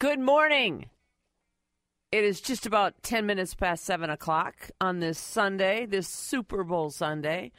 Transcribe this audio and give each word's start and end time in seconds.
Good 0.00 0.18
morning. 0.18 0.86
It 2.10 2.24
is 2.24 2.40
just 2.40 2.64
about 2.64 3.02
10 3.02 3.26
minutes 3.26 3.52
past 3.52 3.84
7 3.84 4.08
o'clock 4.08 4.70
on 4.80 5.00
this 5.00 5.18
Sunday, 5.18 5.84
this 5.84 6.08
Super 6.08 6.64
Bowl 6.64 6.88
Sunday. 6.88 7.52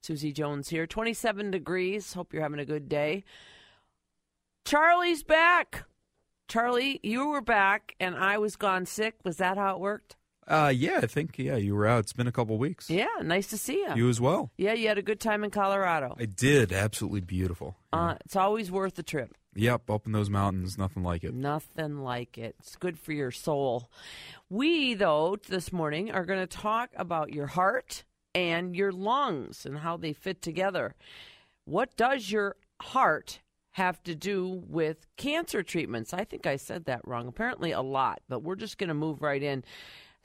Susie 0.00 0.32
Jones 0.32 0.70
here, 0.70 0.86
27 0.86 1.50
degrees. 1.50 2.14
Hope 2.14 2.32
you're 2.32 2.40
having 2.40 2.60
a 2.60 2.64
good 2.64 2.88
day. 2.88 3.24
Charlie's 4.64 5.22
back. 5.22 5.84
Charlie, 6.48 6.98
you 7.02 7.28
were 7.28 7.42
back 7.42 7.94
and 8.00 8.16
I 8.16 8.38
was 8.38 8.56
gone 8.56 8.86
sick. 8.86 9.16
Was 9.22 9.36
that 9.36 9.58
how 9.58 9.74
it 9.74 9.80
worked? 9.80 10.16
Uh, 10.46 10.72
yeah, 10.74 11.00
I 11.02 11.06
think 11.06 11.38
yeah, 11.38 11.56
you 11.56 11.74
were 11.74 11.86
out. 11.86 12.00
It's 12.00 12.12
been 12.12 12.26
a 12.26 12.32
couple 12.32 12.58
weeks. 12.58 12.90
Yeah, 12.90 13.06
nice 13.22 13.46
to 13.48 13.58
see 13.58 13.76
you. 13.76 13.94
You 13.94 14.08
as 14.08 14.20
well. 14.20 14.50
Yeah, 14.56 14.72
you 14.72 14.88
had 14.88 14.98
a 14.98 15.02
good 15.02 15.20
time 15.20 15.44
in 15.44 15.50
Colorado. 15.50 16.16
I 16.18 16.24
did. 16.24 16.72
Absolutely 16.72 17.20
beautiful. 17.20 17.76
Uh, 17.92 18.16
it's 18.24 18.36
always 18.36 18.70
worth 18.70 18.94
the 18.94 19.02
trip. 19.02 19.34
Yep, 19.54 19.90
up 19.90 20.06
in 20.06 20.12
those 20.12 20.30
mountains, 20.30 20.78
nothing 20.78 21.02
like 21.02 21.24
it. 21.24 21.34
Nothing 21.34 21.98
like 21.98 22.38
it. 22.38 22.56
It's 22.58 22.76
good 22.76 22.98
for 22.98 23.12
your 23.12 23.30
soul. 23.30 23.90
We, 24.48 24.94
though, 24.94 25.36
this 25.48 25.72
morning 25.72 26.10
are 26.10 26.24
going 26.24 26.40
to 26.40 26.46
talk 26.46 26.90
about 26.96 27.32
your 27.32 27.48
heart 27.48 28.04
and 28.34 28.74
your 28.74 28.92
lungs 28.92 29.66
and 29.66 29.78
how 29.78 29.96
they 29.96 30.12
fit 30.14 30.40
together. 30.40 30.94
What 31.66 31.96
does 31.96 32.32
your 32.32 32.56
heart 32.80 33.40
have 33.72 34.02
to 34.04 34.14
do 34.14 34.62
with 34.66 35.06
cancer 35.16 35.62
treatments? 35.62 36.14
I 36.14 36.24
think 36.24 36.46
I 36.46 36.56
said 36.56 36.86
that 36.86 37.06
wrong. 37.06 37.28
Apparently, 37.28 37.72
a 37.72 37.82
lot, 37.82 38.22
but 38.28 38.42
we're 38.42 38.56
just 38.56 38.78
going 38.78 38.88
to 38.88 38.94
move 38.94 39.20
right 39.22 39.42
in. 39.42 39.64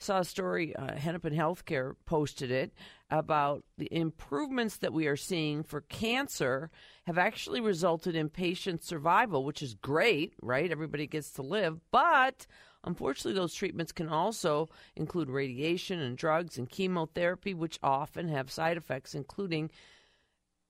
Saw 0.00 0.20
a 0.20 0.24
story, 0.24 0.76
uh, 0.76 0.94
Hennepin 0.94 1.34
Healthcare 1.34 1.94
posted 2.06 2.52
it 2.52 2.72
about 3.10 3.64
the 3.78 3.92
improvements 3.92 4.76
that 4.76 4.92
we 4.92 5.08
are 5.08 5.16
seeing 5.16 5.64
for 5.64 5.80
cancer 5.80 6.70
have 7.06 7.18
actually 7.18 7.60
resulted 7.60 8.14
in 8.14 8.28
patient 8.28 8.84
survival, 8.84 9.44
which 9.44 9.60
is 9.60 9.74
great, 9.74 10.34
right? 10.40 10.70
Everybody 10.70 11.08
gets 11.08 11.32
to 11.32 11.42
live, 11.42 11.80
but 11.90 12.46
unfortunately, 12.84 13.32
those 13.32 13.54
treatments 13.54 13.90
can 13.90 14.08
also 14.08 14.68
include 14.94 15.30
radiation 15.30 15.98
and 15.98 16.16
drugs 16.16 16.58
and 16.58 16.70
chemotherapy, 16.70 17.52
which 17.52 17.80
often 17.82 18.28
have 18.28 18.52
side 18.52 18.76
effects, 18.76 19.16
including 19.16 19.68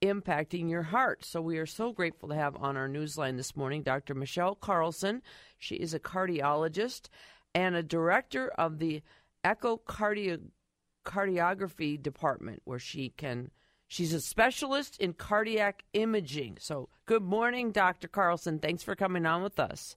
impacting 0.01 0.71
your 0.71 0.85
heart. 0.85 1.25
So 1.25 1.43
we 1.43 1.59
are 1.59 1.67
so 1.67 1.93
grateful 1.93 2.31
to 2.31 2.35
have 2.35 2.57
on 2.57 2.79
our 2.79 2.89
newsline 2.89 3.37
this 3.37 3.57
morning 3.57 3.83
Dr. 3.83 4.15
Michelle 4.15 4.55
Carlson. 4.55 5.23
She 5.59 5.75
is 5.75 5.93
a 5.93 6.01
cardiologist 6.01 7.09
and 7.55 7.75
a 7.75 7.83
director 7.83 8.49
of 8.57 8.79
the 8.79 9.03
echocardiography 9.45 12.03
department 12.03 12.63
where 12.65 12.79
she 12.79 13.11
can 13.11 13.51
she's 13.87 14.13
a 14.13 14.21
specialist 14.21 15.01
in 15.01 15.15
cardiac 15.15 15.85
imaging. 15.93 16.59
So 16.61 16.89
good 17.07 17.23
morning 17.23 17.73
Dr. 17.73 18.09
Carlson. 18.09 18.59
Thanks 18.59 18.83
for 18.83 18.95
coming 18.95 19.27
on 19.27 19.43
with 19.43 19.59
us. 19.59 19.97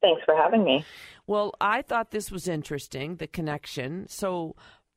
Thanks 0.00 0.22
for 0.24 0.36
having 0.36 0.64
me. 0.64 0.84
Well, 1.26 1.54
I 1.60 1.80
thought 1.80 2.10
this 2.10 2.30
was 2.30 2.46
interesting, 2.46 3.16
the 3.16 3.26
connection. 3.26 4.06
So 4.08 4.54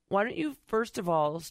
why 0.09 0.23
don't 0.23 0.35
you 0.35 0.58
first 0.67 0.97
of 0.97 1.08
all 1.08 1.41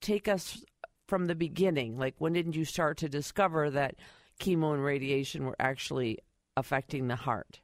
take 0.00 0.28
us 0.28 0.64
from 1.08 1.26
the 1.26 1.34
beginning? 1.34 1.98
Like 1.98 2.14
when 2.18 2.34
did 2.34 2.54
you 2.54 2.64
start 2.64 2.98
to 2.98 3.08
discover 3.08 3.70
that 3.70 3.96
chemo 4.40 4.74
and 4.74 4.84
radiation 4.84 5.44
were 5.44 5.56
actually 5.58 6.18
affecting 6.56 7.08
the 7.08 7.16
heart? 7.16 7.60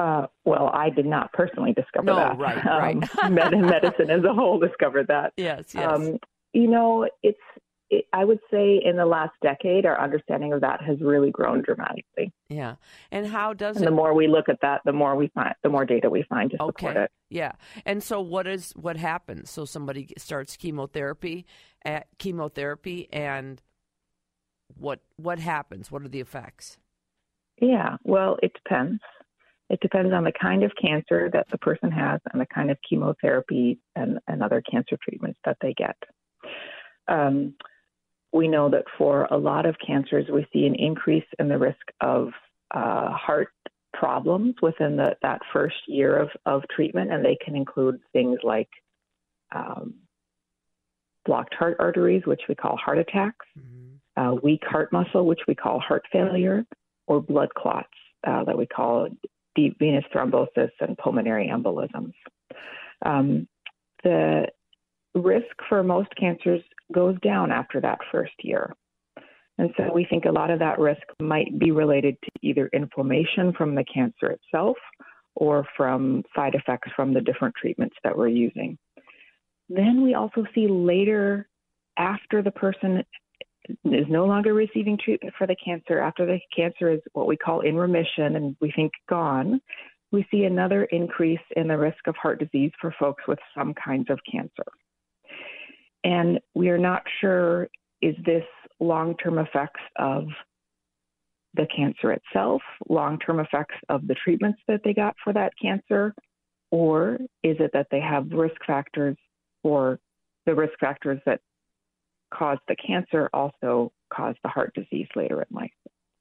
Uh, 0.00 0.26
well, 0.46 0.70
I 0.72 0.88
did 0.88 1.04
not 1.04 1.30
personally 1.34 1.74
discover 1.74 2.06
no, 2.06 2.16
that. 2.16 2.38
right, 2.38 2.64
right. 2.64 2.96
Um, 3.22 3.34
medicine 3.34 4.08
as 4.10 4.24
a 4.24 4.32
whole 4.32 4.58
discovered 4.58 5.08
that. 5.08 5.34
Yes, 5.36 5.74
yes. 5.74 5.92
Um, 5.92 6.18
you 6.52 6.68
know, 6.68 7.06
it's. 7.22 7.38
It, 7.90 8.04
I 8.12 8.24
would 8.24 8.38
say 8.52 8.80
in 8.82 8.96
the 8.96 9.04
last 9.04 9.32
decade, 9.42 9.84
our 9.84 10.00
understanding 10.00 10.52
of 10.52 10.60
that 10.60 10.80
has 10.80 11.00
really 11.00 11.32
grown 11.32 11.62
dramatically. 11.62 12.32
Yeah, 12.48 12.76
and 13.10 13.26
how 13.26 13.52
does 13.52 13.76
and 13.76 13.84
it? 13.84 13.88
The 13.88 13.94
more 13.94 14.14
we 14.14 14.26
look 14.26 14.48
at 14.48 14.58
that, 14.62 14.80
the 14.84 14.92
more 14.92 15.16
we 15.16 15.28
find, 15.34 15.54
the 15.62 15.68
more 15.68 15.84
data 15.84 16.08
we 16.08 16.24
find 16.30 16.50
to 16.52 16.56
support 16.56 16.96
okay. 16.96 17.04
it. 17.04 17.10
Yeah, 17.28 17.52
and 17.84 18.02
so 18.02 18.20
what 18.20 18.46
is 18.46 18.72
what 18.76 18.96
happens? 18.96 19.50
So 19.50 19.64
somebody 19.66 20.08
starts 20.16 20.56
chemotherapy, 20.56 21.44
at 21.84 22.06
chemotherapy, 22.18 23.08
and 23.12 23.60
what 24.78 25.00
what 25.16 25.40
happens? 25.40 25.90
What 25.90 26.02
are 26.02 26.08
the 26.08 26.20
effects? 26.20 26.78
Yeah, 27.60 27.96
well, 28.04 28.38
it 28.42 28.52
depends. 28.54 29.00
It 29.70 29.80
depends 29.80 30.12
on 30.12 30.24
the 30.24 30.32
kind 30.32 30.64
of 30.64 30.72
cancer 30.80 31.30
that 31.32 31.46
the 31.50 31.58
person 31.58 31.92
has 31.92 32.20
and 32.32 32.40
the 32.40 32.46
kind 32.46 32.70
of 32.70 32.78
chemotherapy 32.86 33.78
and, 33.94 34.18
and 34.26 34.42
other 34.42 34.60
cancer 34.68 34.98
treatments 35.02 35.38
that 35.44 35.56
they 35.60 35.72
get. 35.74 35.96
Um, 37.06 37.54
we 38.32 38.48
know 38.48 38.68
that 38.70 38.84
for 38.98 39.24
a 39.30 39.36
lot 39.36 39.66
of 39.66 39.76
cancers, 39.84 40.26
we 40.32 40.46
see 40.52 40.66
an 40.66 40.74
increase 40.74 41.24
in 41.38 41.48
the 41.48 41.58
risk 41.58 41.80
of 42.00 42.28
uh, 42.72 43.12
heart 43.12 43.48
problems 43.92 44.54
within 44.60 44.96
the, 44.96 45.16
that 45.22 45.40
first 45.52 45.76
year 45.86 46.16
of, 46.16 46.30
of 46.46 46.62
treatment, 46.74 47.12
and 47.12 47.24
they 47.24 47.36
can 47.44 47.54
include 47.54 48.00
things 48.12 48.38
like 48.42 48.68
um, 49.54 49.94
blocked 51.26 51.54
heart 51.54 51.76
arteries, 51.78 52.22
which 52.24 52.42
we 52.48 52.54
call 52.54 52.76
heart 52.76 52.98
attacks, 52.98 53.46
mm-hmm. 53.58 54.20
uh, 54.20 54.34
weak 54.34 54.62
heart 54.64 54.92
muscle, 54.92 55.26
which 55.26 55.40
we 55.46 55.54
call 55.54 55.80
heart 55.80 56.02
failure, 56.12 56.64
or 57.06 57.20
blood 57.20 57.52
clots 57.54 57.88
uh, 58.26 58.44
that 58.44 58.56
we 58.56 58.66
call 58.66 59.08
deep 59.54 59.78
venous 59.78 60.04
thrombosis 60.14 60.70
and 60.80 60.96
pulmonary 60.98 61.50
embolisms. 61.52 62.12
Um, 63.04 63.48
the 64.04 64.46
risk 65.14 65.54
for 65.68 65.82
most 65.82 66.08
cancers 66.18 66.62
goes 66.92 67.16
down 67.22 67.50
after 67.50 67.80
that 67.80 67.98
first 68.12 68.32
year. 68.42 68.74
And 69.58 69.70
so 69.76 69.92
we 69.92 70.06
think 70.08 70.24
a 70.24 70.32
lot 70.32 70.50
of 70.50 70.58
that 70.60 70.78
risk 70.78 71.02
might 71.20 71.58
be 71.58 71.70
related 71.70 72.16
to 72.22 72.30
either 72.42 72.70
inflammation 72.72 73.52
from 73.52 73.74
the 73.74 73.84
cancer 73.84 74.30
itself 74.30 74.76
or 75.34 75.66
from 75.76 76.22
side 76.34 76.54
effects 76.54 76.90
from 76.96 77.12
the 77.12 77.20
different 77.20 77.54
treatments 77.60 77.96
that 78.02 78.16
we're 78.16 78.28
using. 78.28 78.78
Then 79.68 80.02
we 80.02 80.14
also 80.14 80.44
see 80.54 80.66
later, 80.66 81.48
after 81.98 82.42
the 82.42 82.50
person 82.50 83.04
is 83.68 84.06
no 84.08 84.24
longer 84.26 84.54
receiving 84.54 84.98
treatment 85.02 85.34
for 85.36 85.46
the 85.46 85.56
cancer, 85.62 86.00
after 86.00 86.26
the 86.26 86.38
cancer 86.54 86.90
is 86.90 87.00
what 87.12 87.26
we 87.26 87.36
call 87.36 87.60
in 87.60 87.76
remission 87.76 88.36
and 88.36 88.56
we 88.60 88.72
think 88.74 88.92
gone, 89.08 89.60
we 90.12 90.26
see 90.30 90.44
another 90.44 90.84
increase 90.84 91.38
in 91.56 91.68
the 91.68 91.78
risk 91.78 92.06
of 92.06 92.16
heart 92.16 92.40
disease 92.40 92.72
for 92.80 92.94
folks 92.98 93.22
with 93.28 93.38
some 93.56 93.74
kinds 93.74 94.06
of 94.10 94.18
cancer. 94.30 94.64
And 96.02 96.40
we 96.54 96.70
are 96.70 96.78
not 96.78 97.02
sure 97.20 97.68
is 98.02 98.16
this 98.24 98.44
long 98.80 99.14
term 99.18 99.38
effects 99.38 99.80
of 99.96 100.24
the 101.54 101.66
cancer 101.74 102.12
itself, 102.12 102.62
long 102.88 103.18
term 103.18 103.40
effects 103.40 103.74
of 103.88 104.06
the 104.06 104.14
treatments 104.14 104.60
that 104.68 104.80
they 104.84 104.94
got 104.94 105.14
for 105.22 105.32
that 105.32 105.52
cancer, 105.60 106.14
or 106.70 107.18
is 107.42 107.56
it 107.60 107.70
that 107.72 107.88
they 107.90 108.00
have 108.00 108.30
risk 108.30 108.56
factors 108.66 109.16
or 109.62 109.98
the 110.46 110.54
risk 110.54 110.72
factors 110.80 111.20
that 111.26 111.40
caused 112.32 112.60
the 112.68 112.76
cancer 112.76 113.28
also 113.32 113.92
caused 114.12 114.38
the 114.42 114.48
heart 114.48 114.74
disease 114.74 115.08
later 115.14 115.42
in 115.42 115.56
life. 115.56 115.72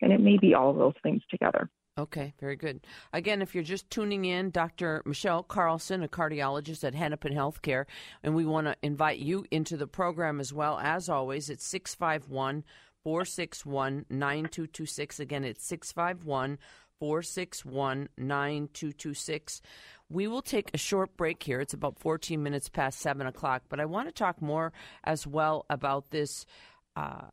And 0.01 0.11
it 0.11 0.21
may 0.21 0.37
be 0.37 0.53
all 0.53 0.73
those 0.73 0.93
things 1.03 1.21
together. 1.29 1.69
Okay, 1.97 2.33
very 2.39 2.55
good. 2.55 2.79
Again, 3.11 3.41
if 3.41 3.53
you're 3.53 3.63
just 3.63 3.89
tuning 3.89 4.23
in, 4.23 4.51
Dr. 4.51 5.01
Michelle 5.05 5.43
Carlson, 5.43 6.01
a 6.01 6.07
cardiologist 6.07 6.85
at 6.85 6.95
Hennepin 6.95 7.33
Healthcare, 7.33 7.85
and 8.23 8.33
we 8.33 8.45
want 8.45 8.67
to 8.67 8.75
invite 8.81 9.19
you 9.19 9.43
into 9.51 9.75
the 9.75 9.87
program 9.87 10.39
as 10.39 10.53
well. 10.53 10.79
As 10.81 11.09
always, 11.09 11.49
it's 11.49 11.65
651 11.65 12.63
461 13.03 14.05
9226. 14.09 15.19
Again, 15.19 15.43
it's 15.43 15.65
651 15.65 16.57
461 16.99 18.09
9226. 18.17 19.61
We 20.09 20.27
will 20.27 20.41
take 20.41 20.71
a 20.73 20.77
short 20.77 21.15
break 21.17 21.43
here. 21.43 21.61
It's 21.61 21.73
about 21.73 21.99
14 21.99 22.41
minutes 22.41 22.69
past 22.69 22.99
7 22.99 23.25
o'clock, 23.27 23.63
but 23.69 23.79
I 23.79 23.85
want 23.85 24.07
to 24.07 24.13
talk 24.13 24.41
more 24.41 24.73
as 25.03 25.27
well 25.27 25.65
about 25.69 26.09
this 26.09 26.45
uh, 26.95 27.27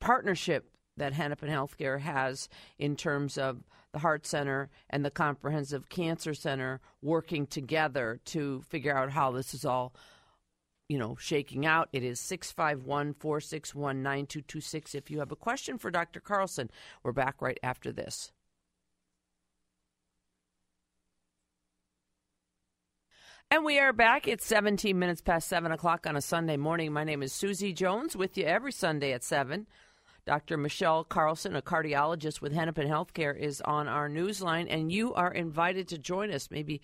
partnership 0.00 0.70
that 0.96 1.12
Hennepin 1.12 1.50
Healthcare 1.50 2.00
has 2.00 2.48
in 2.78 2.96
terms 2.96 3.38
of 3.38 3.62
the 3.92 4.00
Heart 4.00 4.26
Center 4.26 4.68
and 4.90 5.04
the 5.04 5.10
Comprehensive 5.10 5.88
Cancer 5.88 6.34
Center 6.34 6.80
working 7.02 7.46
together 7.46 8.20
to 8.26 8.62
figure 8.68 8.96
out 8.96 9.12
how 9.12 9.30
this 9.30 9.54
is 9.54 9.64
all 9.64 9.94
you 10.88 10.98
know, 10.98 11.16
shaking 11.20 11.66
out. 11.66 11.88
It 11.92 12.02
is 12.02 12.18
651 12.18 13.14
461 13.14 14.02
9226. 14.02 14.94
If 14.94 15.10
you 15.10 15.18
have 15.18 15.30
a 15.30 15.36
question 15.36 15.78
for 15.78 15.90
Dr. 15.90 16.20
Carlson, 16.20 16.70
we're 17.02 17.12
back 17.12 17.42
right 17.42 17.58
after 17.62 17.92
this. 17.92 18.32
And 23.50 23.64
we 23.64 23.78
are 23.78 23.94
back. 23.94 24.28
It's 24.28 24.44
17 24.44 24.98
minutes 24.98 25.22
past 25.22 25.48
7 25.48 25.72
o'clock 25.72 26.06
on 26.06 26.16
a 26.16 26.20
Sunday 26.20 26.58
morning. 26.58 26.92
My 26.92 27.02
name 27.02 27.22
is 27.22 27.32
Susie 27.32 27.72
Jones 27.72 28.14
with 28.14 28.36
you 28.36 28.44
every 28.44 28.72
Sunday 28.72 29.12
at 29.12 29.24
7. 29.24 29.66
Dr. 30.26 30.58
Michelle 30.58 31.02
Carlson, 31.02 31.56
a 31.56 31.62
cardiologist 31.62 32.42
with 32.42 32.52
Hennepin 32.52 32.86
Healthcare, 32.86 33.34
is 33.34 33.62
on 33.62 33.88
our 33.88 34.06
newsline, 34.06 34.66
and 34.68 34.92
you 34.92 35.14
are 35.14 35.32
invited 35.32 35.88
to 35.88 35.96
join 35.96 36.30
us. 36.30 36.50
Maybe 36.50 36.82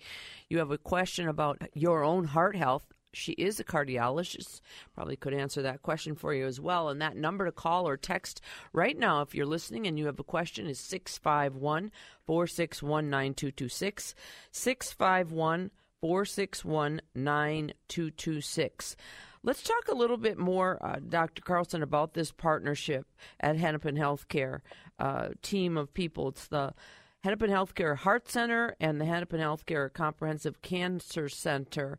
you 0.49 0.57
have 0.57 0.71
a 0.71 0.79
question 0.79 1.27
about 1.27 1.61
your 1.75 2.03
own 2.03 2.25
heart 2.25 2.55
health. 2.55 2.87
She 3.13 3.33
is 3.33 3.59
a 3.59 3.63
cardiologist. 3.63 4.61
Probably 4.95 5.17
could 5.17 5.35
answer 5.35 5.61
that 5.61 5.83
question 5.83 6.15
for 6.15 6.33
you 6.33 6.47
as 6.47 6.59
well. 6.59 6.89
And 6.89 6.99
that 6.99 7.15
number 7.15 7.45
to 7.45 7.51
call 7.51 7.87
or 7.87 7.95
text 7.95 8.41
right 8.73 8.97
now, 8.97 9.21
if 9.21 9.35
you're 9.35 9.45
listening 9.45 9.85
and 9.85 9.99
you 9.99 10.07
have 10.07 10.19
a 10.19 10.23
question, 10.23 10.65
is 10.65 10.79
651 10.79 11.91
461 12.25 13.07
9226. 13.11 14.15
651 14.51 15.69
461 16.05 17.01
9226. 17.15 18.95
Let's 19.41 19.63
talk 19.63 19.87
a 19.87 19.95
little 19.95 20.17
bit 20.17 20.37
more, 20.37 20.77
uh, 20.85 20.99
Dr. 20.99 21.41
Carlson, 21.41 21.81
about 21.81 22.13
this 22.13 22.31
partnership 22.31 23.07
at 23.39 23.57
Hennepin 23.57 23.95
Healthcare 23.95 24.59
uh, 24.99 25.29
team 25.41 25.77
of 25.77 25.95
people. 25.95 26.27
It's 26.27 26.45
the 26.45 26.75
Hennepin 27.23 27.49
Healthcare 27.49 27.97
Heart 27.97 28.29
Center 28.29 28.75
and 28.79 29.01
the 29.01 29.05
Hennepin 29.05 29.39
Healthcare 29.39 29.91
Comprehensive 29.91 30.61
Cancer 30.61 31.27
Center, 31.27 31.97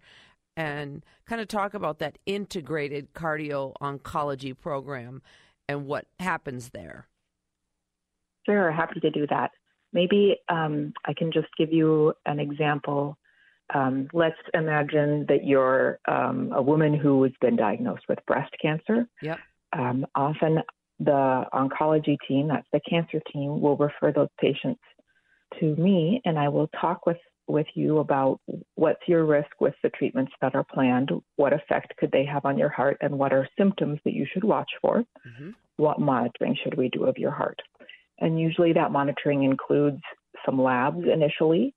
and 0.56 1.04
kind 1.26 1.40
of 1.40 1.48
talk 1.48 1.74
about 1.74 1.98
that 1.98 2.16
integrated 2.26 3.12
cardio 3.12 3.72
oncology 3.82 4.56
program 4.56 5.20
and 5.68 5.84
what 5.84 6.06
happens 6.20 6.70
there. 6.70 7.08
Sure, 8.44 8.70
happy 8.70 9.00
to 9.00 9.10
do 9.10 9.26
that. 9.30 9.50
Maybe 9.92 10.36
um, 10.48 10.92
I 11.04 11.12
can 11.12 11.32
just 11.32 11.48
give 11.58 11.72
you 11.72 12.14
an 12.24 12.38
example 12.38 13.18
um, 13.74 14.08
let's 14.12 14.36
imagine 14.54 15.26
that 15.28 15.44
you're 15.44 15.98
um, 16.06 16.52
a 16.54 16.62
woman 16.62 16.94
who 16.94 17.22
has 17.24 17.32
been 17.40 17.56
diagnosed 17.56 18.04
with 18.08 18.18
breast 18.26 18.54
cancer. 18.60 19.08
Yep. 19.22 19.38
Um, 19.72 20.06
often 20.14 20.58
the 21.00 21.44
oncology 21.52 22.16
team, 22.26 22.48
that's 22.48 22.66
the 22.72 22.80
cancer 22.88 23.20
team, 23.32 23.60
will 23.60 23.76
refer 23.76 24.12
those 24.12 24.28
patients 24.40 24.80
to 25.60 25.74
me, 25.76 26.20
and 26.24 26.38
I 26.38 26.48
will 26.48 26.68
talk 26.80 27.06
with 27.06 27.18
with 27.48 27.66
you 27.74 27.98
about 27.98 28.40
what's 28.74 29.06
your 29.06 29.24
risk 29.24 29.50
with 29.60 29.74
the 29.82 29.88
treatments 29.90 30.32
that 30.40 30.56
are 30.56 30.64
planned, 30.64 31.12
what 31.36 31.52
effect 31.52 31.96
could 31.96 32.10
they 32.10 32.24
have 32.24 32.44
on 32.44 32.58
your 32.58 32.68
heart, 32.68 32.96
and 33.00 33.16
what 33.16 33.32
are 33.32 33.48
symptoms 33.56 34.00
that 34.04 34.14
you 34.14 34.26
should 34.32 34.42
watch 34.42 34.70
for. 34.80 34.98
Mm-hmm. 34.98 35.50
What 35.76 36.00
monitoring 36.00 36.56
should 36.62 36.76
we 36.76 36.88
do 36.88 37.04
of 37.04 37.18
your 37.18 37.30
heart? 37.30 37.60
And 38.18 38.40
usually 38.40 38.72
that 38.72 38.90
monitoring 38.90 39.44
includes 39.44 40.00
some 40.44 40.60
labs 40.60 41.04
initially, 41.12 41.72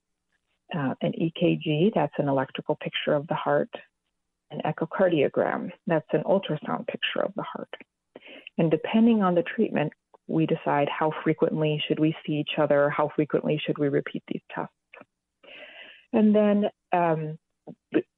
uh, 0.76 0.94
an 1.02 1.12
EKG, 1.12 1.92
that's 1.94 2.14
an 2.18 2.28
electrical 2.28 2.76
picture 2.76 3.14
of 3.14 3.26
the 3.26 3.34
heart, 3.34 3.70
an 4.50 4.60
echocardiogram, 4.64 5.70
that's 5.86 6.08
an 6.12 6.22
ultrasound 6.24 6.86
picture 6.86 7.22
of 7.22 7.32
the 7.36 7.42
heart. 7.42 7.72
And 8.58 8.70
depending 8.70 9.22
on 9.22 9.34
the 9.34 9.42
treatment, 9.42 9.92
we 10.26 10.46
decide 10.46 10.88
how 10.88 11.12
frequently 11.24 11.82
should 11.86 11.98
we 11.98 12.14
see 12.24 12.34
each 12.34 12.58
other, 12.58 12.88
how 12.90 13.10
frequently 13.16 13.60
should 13.64 13.78
we 13.78 13.88
repeat 13.88 14.22
these 14.28 14.42
tests. 14.54 14.72
And 16.12 16.34
then 16.34 16.64
um, 16.92 17.38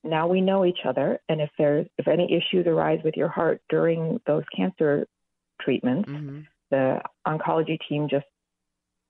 now 0.05 0.27
we 0.29 0.41
know 0.41 0.65
each 0.65 0.81
other, 0.87 1.19
and 1.29 1.41
if 1.41 1.51
there's 1.59 1.87
if 1.99 2.09
any 2.09 2.33
issues 2.33 2.67
arise 2.67 3.01
with 3.05 3.17
your 3.17 3.29
heart 3.29 3.61
during 3.69 4.21
those 4.27 4.45
cancer 4.55 5.07
treatments, 5.61 6.09
mm-hmm. 6.09 6.41
the 6.71 7.01
oncology 7.27 7.79
team 7.89 8.09
just 8.09 8.27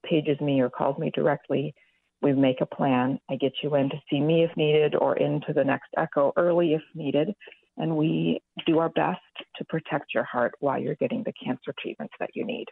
pages 0.05 0.41
me 0.41 0.61
or 0.61 0.69
calls 0.69 0.99
me 0.99 1.11
directly 1.15 1.75
we 2.23 2.33
make 2.33 2.61
a 2.61 2.67
plan. 2.67 3.19
I 3.31 3.37
get 3.37 3.53
you 3.63 3.75
in 3.75 3.91
to 3.91 3.97
see 4.09 4.21
me 4.21 4.45
if 4.45 4.57
needed 4.57 4.95
or 4.95 5.17
into 5.17 5.53
the 5.53 5.65
next 5.65 5.89
echo 5.97 6.33
early 6.37 6.75
if 6.75 6.83
needed. 6.95 7.35
And 7.77 7.97
we 7.97 8.41
do 8.67 8.79
our 8.79 8.91
best 8.91 9.21
to 9.57 9.65
protect 9.65 10.15
your 10.15 10.25
heart 10.25 10.53
while 10.61 10.79
you're 10.79 10.95
getting 10.97 11.23
the 11.25 11.33
cancer 11.45 11.75
treatments 11.81 12.15
that 12.21 12.31
you 12.35 12.45
need. 12.45 12.67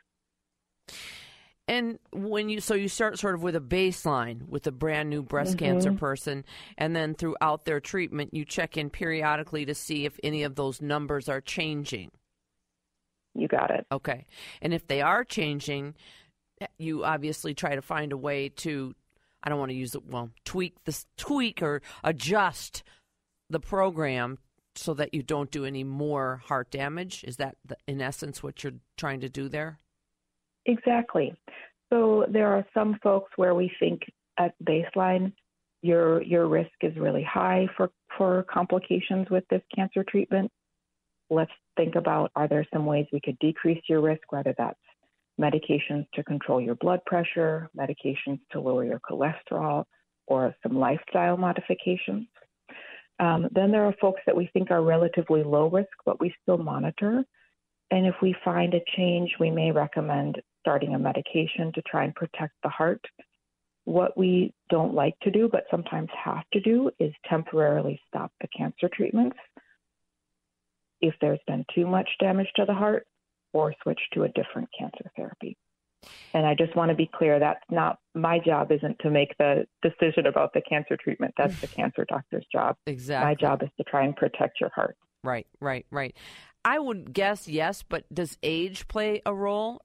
And 1.70 2.00
when 2.12 2.48
you 2.48 2.60
so 2.60 2.74
you 2.74 2.88
start 2.88 3.18
sort 3.20 3.36
of 3.36 3.44
with 3.44 3.54
a 3.54 3.60
baseline 3.60 4.48
with 4.48 4.66
a 4.66 4.72
brand 4.72 5.08
new 5.08 5.22
breast 5.22 5.56
mm-hmm. 5.56 5.66
cancer 5.66 5.92
person, 5.92 6.44
and 6.76 6.96
then 6.96 7.14
throughout 7.14 7.64
their 7.64 7.78
treatment, 7.78 8.34
you 8.34 8.44
check 8.44 8.76
in 8.76 8.90
periodically 8.90 9.64
to 9.66 9.74
see 9.74 10.04
if 10.04 10.18
any 10.24 10.42
of 10.42 10.56
those 10.56 10.82
numbers 10.82 11.28
are 11.28 11.40
changing. 11.40 12.10
You 13.36 13.46
got 13.46 13.70
it. 13.70 13.86
Okay, 13.92 14.26
and 14.60 14.74
if 14.74 14.88
they 14.88 15.00
are 15.00 15.22
changing, 15.22 15.94
you 16.76 17.04
obviously 17.04 17.54
try 17.54 17.76
to 17.76 17.82
find 17.82 18.12
a 18.12 18.16
way 18.16 18.48
to 18.48 18.96
I 19.42 19.48
don't 19.48 19.58
want 19.58 19.70
to 19.70 19.76
use 19.76 19.94
it. 19.94 20.06
Well, 20.06 20.30
tweak 20.44 20.84
this, 20.84 21.06
tweak 21.16 21.62
or 21.62 21.82
adjust 22.04 22.82
the 23.48 23.60
program 23.60 24.38
so 24.74 24.94
that 24.94 25.14
you 25.14 25.22
don't 25.22 25.50
do 25.50 25.64
any 25.64 25.84
more 25.84 26.42
heart 26.46 26.70
damage. 26.70 27.24
Is 27.24 27.36
that, 27.36 27.56
the, 27.64 27.76
in 27.86 28.00
essence, 28.00 28.42
what 28.42 28.62
you're 28.62 28.74
trying 28.96 29.20
to 29.20 29.28
do 29.28 29.48
there? 29.48 29.78
Exactly. 30.66 31.34
So 31.92 32.26
there 32.30 32.48
are 32.48 32.64
some 32.72 32.98
folks 33.02 33.32
where 33.36 33.54
we 33.54 33.70
think 33.80 34.02
at 34.38 34.54
baseline 34.64 35.32
your 35.82 36.22
your 36.22 36.46
risk 36.46 36.70
is 36.82 36.96
really 36.96 37.22
high 37.24 37.66
for 37.76 37.90
for 38.16 38.44
complications 38.52 39.28
with 39.30 39.44
this 39.48 39.62
cancer 39.74 40.04
treatment. 40.08 40.50
Let's 41.30 41.52
think 41.76 41.94
about 41.94 42.30
are 42.36 42.48
there 42.48 42.66
some 42.72 42.86
ways 42.86 43.06
we 43.12 43.20
could 43.20 43.38
decrease 43.38 43.82
your 43.88 44.00
risk, 44.00 44.30
whether 44.30 44.54
that's 44.56 44.78
medications 45.40 46.06
to 46.14 46.22
control 46.22 46.60
your 46.60 46.74
blood 46.76 47.00
pressure, 47.06 47.70
medications 47.76 48.40
to 48.52 48.60
lower 48.60 48.84
your 48.84 49.00
cholesterol, 49.00 49.84
or 50.26 50.54
some 50.62 50.78
lifestyle 50.78 51.36
modifications. 51.36 52.26
Um, 53.18 53.48
then 53.52 53.70
there 53.70 53.84
are 53.84 53.94
folks 54.00 54.20
that 54.26 54.36
we 54.36 54.48
think 54.52 54.70
are 54.70 54.82
relatively 54.82 55.42
low 55.42 55.68
risk, 55.68 55.90
but 56.06 56.20
we 56.20 56.34
still 56.42 56.58
monitor. 56.58 57.24
And 57.90 58.06
if 58.06 58.14
we 58.22 58.34
find 58.44 58.72
a 58.74 58.80
change, 58.96 59.30
we 59.40 59.50
may 59.50 59.72
recommend 59.72 60.40
starting 60.60 60.94
a 60.94 60.98
medication 60.98 61.72
to 61.74 61.82
try 61.82 62.04
and 62.04 62.14
protect 62.14 62.54
the 62.62 62.68
heart. 62.68 63.04
What 63.84 64.16
we 64.16 64.54
don't 64.68 64.94
like 64.94 65.18
to 65.22 65.30
do, 65.30 65.48
but 65.50 65.64
sometimes 65.70 66.08
have 66.24 66.44
to 66.52 66.60
do, 66.60 66.90
is 66.98 67.12
temporarily 67.28 68.00
stop 68.08 68.30
the 68.40 68.48
cancer 68.56 68.88
treatments. 68.92 69.36
If 71.00 71.14
there's 71.20 71.40
been 71.46 71.64
too 71.74 71.86
much 71.86 72.08
damage 72.20 72.50
to 72.56 72.64
the 72.66 72.74
heart, 72.74 73.06
or 73.52 73.74
switch 73.82 74.00
to 74.14 74.24
a 74.24 74.28
different 74.28 74.68
cancer 74.78 75.10
therapy. 75.16 75.56
And 76.32 76.46
I 76.46 76.54
just 76.54 76.74
want 76.76 76.90
to 76.90 76.94
be 76.94 77.10
clear 77.12 77.38
that's 77.38 77.60
not 77.70 77.98
my 78.14 78.38
job 78.38 78.72
isn't 78.72 78.98
to 79.00 79.10
make 79.10 79.36
the 79.38 79.66
decision 79.82 80.26
about 80.26 80.52
the 80.54 80.62
cancer 80.62 80.96
treatment. 81.02 81.34
That's 81.36 81.60
the 81.60 81.66
cancer 81.78 82.06
doctor's 82.08 82.46
job. 82.50 82.76
Exactly. 82.86 83.28
My 83.28 83.34
job 83.34 83.62
is 83.62 83.68
to 83.76 83.84
try 83.84 84.04
and 84.04 84.16
protect 84.16 84.60
your 84.60 84.70
heart. 84.74 84.96
Right, 85.22 85.46
right, 85.60 85.84
right. 85.90 86.16
I 86.64 86.78
would 86.78 87.12
guess 87.12 87.48
yes, 87.48 87.82
but 87.82 88.04
does 88.12 88.38
age 88.42 88.88
play 88.88 89.22
a 89.26 89.34
role? 89.34 89.82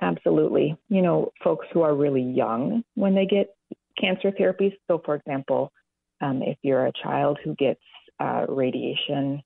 Absolutely. 0.00 0.76
You 0.88 1.02
know, 1.02 1.32
folks 1.42 1.66
who 1.72 1.82
are 1.82 1.94
really 1.94 2.22
young 2.22 2.82
when 2.94 3.14
they 3.14 3.26
get 3.26 3.54
cancer 4.00 4.30
therapies. 4.32 4.72
So, 4.88 5.00
for 5.04 5.16
example, 5.16 5.72
um, 6.20 6.42
if 6.42 6.58
you're 6.62 6.86
a 6.86 6.92
child 7.02 7.38
who 7.44 7.54
gets 7.56 7.80
uh, 8.20 8.46
radiation 8.48 9.42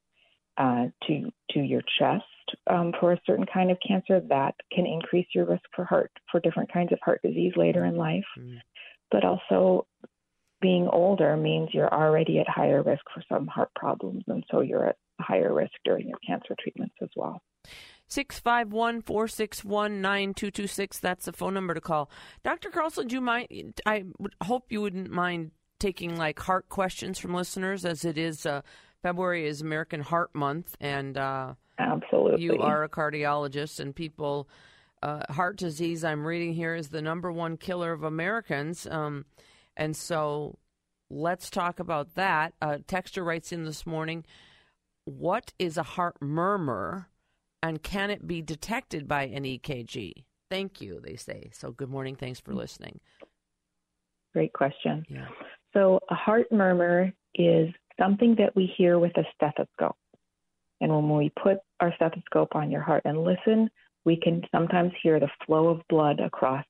uh, 0.59 0.87
to 1.07 1.31
to 1.53 1.61
your 1.61 1.83
chest 1.99 2.25
um, 2.69 2.93
for 2.99 3.13
a 3.13 3.21
certain 3.27 3.47
kind 3.53 3.71
of 3.71 3.79
cancer, 3.87 4.21
that 4.29 4.55
can 4.73 4.87
increase 4.87 5.27
your 5.35 5.47
risk 5.47 5.63
for 5.75 5.85
heart 5.85 6.11
for 6.31 6.41
different 6.41 6.73
kinds 6.73 6.93
of 6.93 6.99
heart 7.03 7.21
disease 7.23 7.53
later 7.57 7.85
in 7.85 7.97
life. 7.97 8.25
Mm-hmm. 8.39 8.57
But 9.11 9.25
also, 9.25 9.87
being 10.61 10.89
older 10.93 11.37
means 11.37 11.71
you're 11.73 11.93
already 11.93 12.39
at 12.41 12.49
higher 12.49 12.83
risk 12.83 13.03
for 13.15 13.23
some 13.29 13.47
heart 13.47 13.71
problems, 13.75 14.25
and 14.27 14.45
so 14.51 14.61
you're 14.61 14.89
at 14.89 14.97
higher 15.21 15.55
risk 15.55 15.73
during 15.85 16.09
your 16.09 16.19
cancer 16.27 16.55
treatments 16.61 16.95
as 17.03 17.09
well. 17.17 17.41
651 18.09 19.03
461 19.03 20.01
9226. 20.01 20.99
That's 20.99 21.27
the 21.27 21.33
phone 21.33 21.55
number 21.55 21.75
to 21.75 21.81
call. 21.81 22.11
Dr. 22.43 22.71
Carlson, 22.71 23.07
do 23.07 23.15
you 23.15 23.21
mind? 23.21 23.81
I 23.87 24.05
hope 24.43 24.67
you 24.71 24.81
wouldn't 24.81 25.11
mind 25.11 25.53
taking 25.79 26.17
like 26.17 26.41
heart 26.41 26.69
questions 26.69 27.19
from 27.19 27.35
listeners 27.35 27.85
as 27.85 28.05
it 28.05 28.19
is. 28.19 28.47
Uh, 28.47 28.63
February 29.03 29.47
is 29.47 29.61
American 29.61 30.01
Heart 30.01 30.35
Month, 30.35 30.77
and 30.81 31.17
uh, 31.17 31.55
absolutely, 31.79 32.43
you 32.43 32.59
are 32.59 32.85
a 32.85 32.89
cardiologist, 32.89 33.81
and 33.81 33.95
people. 33.95 34.49
Uh, 35.01 35.23
heart 35.33 35.57
disease, 35.57 36.03
I'm 36.03 36.27
reading 36.27 36.53
here, 36.55 36.75
is 36.75 36.89
the 36.89 37.01
number 37.01 37.31
one 37.31 37.57
killer 37.57 37.93
of 37.93 38.03
Americans. 38.03 38.85
Um, 38.91 39.27
and 39.77 39.97
so 39.97 40.59
let's 41.09 41.51
talk 41.51 41.79
about 41.79 42.17
that. 42.17 42.55
Uh, 42.61 42.79
Texter 42.87 43.25
writes 43.25 43.53
in 43.53 43.65
this 43.65 43.87
morning 43.87 44.25
What 45.05 45.53
is 45.59 45.77
a 45.77 45.85
heart 45.85 46.17
murmur, 46.21 47.09
and 47.63 47.83
can 47.83 48.11
it 48.11 48.27
be 48.27 48.43
detected 48.43 49.07
by 49.07 49.27
an 49.27 49.45
EKG? 49.45 50.25
Thank 50.51 50.81
you, 50.81 51.01
they 51.01 51.17
say. 51.17 51.51
So, 51.53 51.71
good 51.71 51.91
morning. 51.91 52.17
Thanks 52.17 52.41
for 52.41 52.55
listening. 52.55 53.01
Great 54.33 54.53
question. 54.53 55.05
Yeah. 55.09 55.29
So, 55.75 56.01
a 56.11 56.15
heart 56.15 56.51
murmur 56.51 57.13
is 57.35 57.69
something 57.99 58.35
that 58.39 58.55
we 58.55 58.73
hear 58.77 58.99
with 58.99 59.17
a 59.17 59.25
stethoscope. 59.35 59.97
And 60.81 60.93
when 60.93 61.17
we 61.17 61.33
put 61.43 61.59
our 61.81 61.93
stethoscope 61.97 62.55
on 62.55 62.71
your 62.71 62.83
heart 62.83 63.03
and 63.05 63.25
listen, 63.25 63.71
we 64.05 64.17
can 64.17 64.43
sometimes 64.53 64.93
hear 65.03 65.19
the 65.19 65.29
flow 65.45 65.69
of 65.69 65.81
blood 65.89 66.21
across 66.21 66.65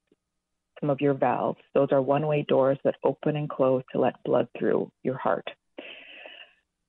some 0.80 0.90
of 0.90 1.00
your 1.00 1.14
valves. 1.14 1.61
Those 1.75 1.88
are 1.92 2.00
one 2.02 2.26
way 2.26 2.44
doors 2.49 2.78
that 2.85 2.94
open 3.04 3.37
and 3.37 3.49
close 3.49 3.82
to 3.92 4.00
let 4.00 4.23
blood 4.25 4.49
through 4.58 4.90
your 5.02 5.18
heart. 5.18 5.49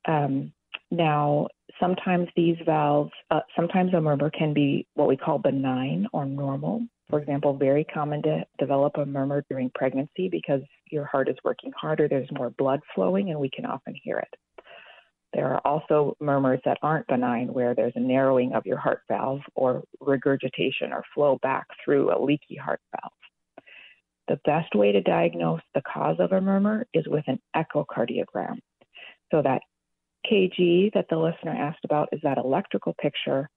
Um, 0.08 0.53
now, 0.91 1.48
sometimes 1.79 2.27
these 2.36 2.58
valves, 2.65 3.12
uh, 3.29 3.41
sometimes 3.55 3.93
a 3.93 4.01
murmur 4.01 4.29
can 4.31 4.53
be 4.53 4.88
what 4.96 5.08
we 5.08 5.17
call 5.17 5.38
benign 5.38 6.08
or 6.13 6.25
normal. 6.25 6.81
For 7.09 7.19
example, 7.19 7.53
very 7.53 7.83
common 7.83 8.21
to 8.23 8.45
develop 8.59 8.97
a 8.97 9.05
murmur 9.05 9.43
during 9.49 9.71
pregnancy 9.73 10.29
because 10.29 10.61
your 10.91 11.05
heart 11.05 11.27
is 11.27 11.37
working 11.43 11.71
harder, 11.75 12.07
there's 12.07 12.31
more 12.31 12.51
blood 12.51 12.81
flowing, 12.93 13.31
and 13.31 13.39
we 13.39 13.49
can 13.49 13.65
often 13.65 13.95
hear 14.01 14.17
it. 14.17 14.63
There 15.33 15.47
are 15.53 15.61
also 15.65 16.15
murmurs 16.19 16.59
that 16.65 16.77
aren't 16.81 17.07
benign 17.07 17.53
where 17.53 17.75
there's 17.75 17.93
a 17.95 17.99
narrowing 17.99 18.53
of 18.53 18.65
your 18.65 18.77
heart 18.77 19.01
valve 19.07 19.41
or 19.55 19.83
regurgitation 19.99 20.91
or 20.91 21.03
flow 21.13 21.37
back 21.41 21.67
through 21.83 22.11
a 22.11 22.21
leaky 22.21 22.55
heart 22.55 22.81
valve. 22.99 23.13
The 24.27 24.39
best 24.45 24.75
way 24.75 24.91
to 24.91 25.01
diagnose 25.01 25.61
the 25.73 25.81
cause 25.81 26.17
of 26.19 26.31
a 26.31 26.41
murmur 26.41 26.85
is 26.93 27.07
with 27.07 27.25
an 27.27 27.39
echocardiogram. 27.55 28.59
So 29.31 29.41
that 29.41 29.61
EKG 30.25 30.93
that 30.93 31.07
the 31.09 31.17
listener 31.17 31.55
asked 31.55 31.85
about 31.85 32.09
is 32.11 32.19
that 32.23 32.37
electrical 32.37 32.93
picture. 32.99 33.49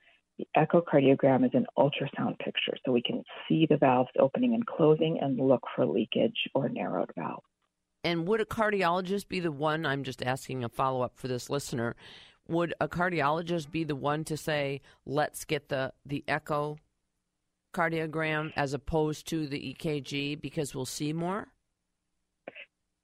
The 0.42 0.60
echocardiogram 0.60 1.44
is 1.44 1.52
an 1.54 1.66
ultrasound 1.78 2.38
picture, 2.38 2.76
so 2.84 2.90
we 2.90 3.02
can 3.02 3.22
see 3.48 3.66
the 3.68 3.76
valves 3.76 4.10
opening 4.18 4.54
and 4.54 4.66
closing 4.66 5.18
and 5.20 5.38
look 5.38 5.62
for 5.76 5.86
leakage 5.86 6.48
or 6.54 6.68
narrowed 6.68 7.10
valves. 7.16 7.46
And 8.02 8.26
would 8.26 8.40
a 8.40 8.44
cardiologist 8.44 9.28
be 9.28 9.38
the 9.38 9.52
one? 9.52 9.86
I'm 9.86 10.02
just 10.02 10.22
asking 10.22 10.64
a 10.64 10.68
follow 10.68 11.02
up 11.02 11.12
for 11.16 11.28
this 11.28 11.48
listener. 11.48 11.94
Would 12.48 12.74
a 12.80 12.88
cardiologist 12.88 13.70
be 13.70 13.84
the 13.84 13.94
one 13.94 14.24
to 14.24 14.36
say, 14.36 14.80
let's 15.06 15.44
get 15.44 15.68
the, 15.68 15.92
the 16.04 16.24
echo 16.26 16.78
cardiogram 17.72 18.52
as 18.56 18.74
opposed 18.74 19.28
to 19.28 19.46
the 19.46 19.74
EKG 19.74 20.40
because 20.40 20.74
we'll 20.74 20.86
see 20.86 21.12
more? 21.12 21.48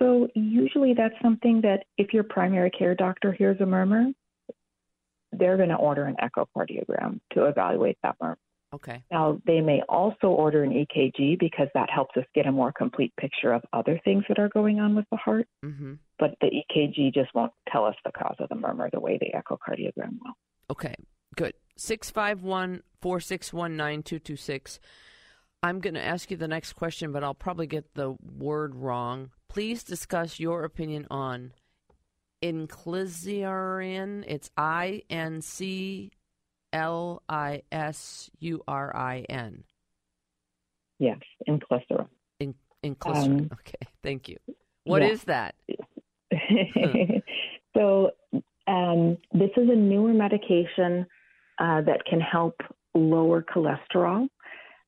So, 0.01 0.29
usually 0.35 0.95
that's 0.95 1.15
something 1.23 1.61
that 1.63 1.85
if 1.99 2.13
your 2.13 2.25
primary 2.25 2.71
care 2.71 2.95
doctor 2.95 3.33
hears 3.33 3.61
a 3.61 3.67
murmur, 3.67 4.07
they're 5.33 5.57
going 5.57 5.69
to 5.69 5.77
order 5.77 6.05
an 6.05 6.17
echocardiogram 6.23 7.21
to 7.33 7.45
evaluate 7.45 7.99
that 8.03 8.17
murmur. 8.21 8.39
Okay. 8.75 9.03
Now, 9.11 9.41
they 9.47 9.61
may 9.61 9.83
also 9.89 10.27
order 10.27 10.63
an 10.63 10.73
EKG 10.73 11.39
because 11.39 11.69
that 11.75 11.89
helps 11.91 12.17
us 12.17 12.25
get 12.35 12.47
a 12.47 12.53
more 12.53 12.73
complete 12.73 13.15
picture 13.19 13.53
of 13.53 13.63
other 13.73 13.99
things 14.05 14.25
that 14.29 14.39
are 14.39 14.51
going 14.51 14.79
on 14.79 14.95
with 14.95 15.07
the 15.11 15.17
heart. 15.17 15.47
Mm-hmm. 15.65 15.95
But 16.19 16.35
the 16.41 16.49
EKG 16.49 17.15
just 17.15 17.35
won't 17.35 17.53
tell 17.73 17.85
us 17.87 17.95
the 18.05 18.13
cause 18.13 18.37
of 18.39 18.49
the 18.51 18.57
murmur 18.57 18.91
the 18.93 19.01
way 19.01 19.19
the 19.19 19.33
echocardiogram 19.35 20.19
will. 20.23 20.35
Okay, 20.71 20.95
good. 21.35 21.55
651 21.77 22.83
461 23.01 23.77
9226. 23.77 24.81
I'm 25.63 25.81
going 25.81 25.95
to 25.95 26.05
ask 26.05 26.31
you 26.31 26.37
the 26.37 26.47
next 26.47 26.75
question, 26.75 27.11
but 27.11 27.25
I'll 27.25 27.35
probably 27.35 27.67
get 27.67 27.95
the 27.95 28.17
word 28.21 28.75
wrong. 28.75 29.31
Please 29.49 29.83
discuss 29.83 30.39
your 30.39 30.65
opinion 30.65 31.07
on 31.11 31.53
inclisiran. 32.43 34.25
It's 34.27 34.51
I 34.57 35.03
N 35.11 35.41
C 35.43 36.11
L 36.73 37.23
I 37.29 37.63
S 37.73 38.31
U 38.41 38.63
R 38.67 38.95
I 38.95 39.25
N. 39.29 39.65
Yes, 40.99 41.19
inclisiran. 41.49 42.09
In, 42.41 42.55
inclisiran. 42.85 43.41
Um, 43.41 43.51
okay, 43.61 43.87
thank 44.03 44.29
you. 44.29 44.39
What 44.85 45.03
yeah. 45.03 45.09
is 45.09 45.25
that? 45.25 45.55
so, 47.77 48.11
um, 48.67 49.17
this 49.33 49.51
is 49.57 49.69
a 49.71 49.77
newer 49.77 50.13
medication 50.13 51.07
uh, 51.59 51.83
that 51.83 52.05
can 52.09 52.21
help 52.21 52.57
lower 52.95 53.43
cholesterol. 53.43 54.29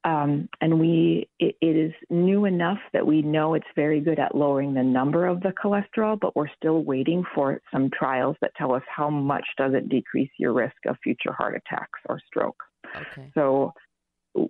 Um, 0.03 0.49
and 0.63 0.81
we 0.81 1.29
it, 1.39 1.57
it 1.61 1.77
is 1.77 1.93
new 2.09 2.47
enough 2.47 2.79
that 2.95 3.07
we 3.07 3.21
know 3.21 3.53
it's 3.53 3.67
very 3.77 4.01
good 4.01 4.19
at 4.19 4.35
lowering 4.35 4.73
the 4.73 4.83
number 4.83 5.27
of 5.27 5.41
the 5.41 5.53
cholesterol, 5.63 6.19
but 6.19 6.35
we're 6.35 6.49
still 6.57 6.83
waiting 6.83 7.23
for 7.35 7.61
some 7.71 7.91
trials 7.91 8.37
that 8.41 8.53
tell 8.57 8.73
us 8.73 8.83
how 8.89 9.11
much 9.11 9.45
does 9.59 9.75
it 9.75 9.91
decrease 9.91 10.31
your 10.39 10.55
risk 10.55 10.77
of 10.87 10.97
future 11.03 11.33
heart 11.33 11.55
attacks 11.55 12.01
or 12.09 12.19
stroke. 12.27 12.63
Okay. 12.97 13.31
So 13.35 13.75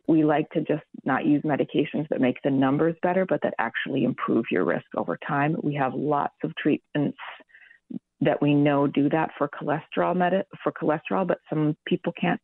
we 0.06 0.24
like 0.24 0.48
to 0.50 0.60
just 0.60 0.84
not 1.04 1.26
use 1.26 1.42
medications 1.42 2.08
that 2.10 2.20
make 2.20 2.36
the 2.44 2.50
numbers 2.50 2.94
better, 3.02 3.26
but 3.26 3.40
that 3.42 3.54
actually 3.58 4.04
improve 4.04 4.44
your 4.50 4.64
risk 4.64 4.86
over 4.96 5.18
time. 5.26 5.56
We 5.62 5.74
have 5.74 5.94
lots 5.94 6.34
of 6.44 6.54
treatments 6.56 7.18
that 8.20 8.40
we 8.42 8.54
know 8.54 8.86
do 8.86 9.08
that 9.08 9.30
for 9.38 9.48
cholesterol 9.48 10.14
med- 10.14 10.44
for 10.62 10.72
cholesterol, 10.72 11.26
but 11.26 11.38
some 11.48 11.76
people 11.86 12.12
can't 12.20 12.40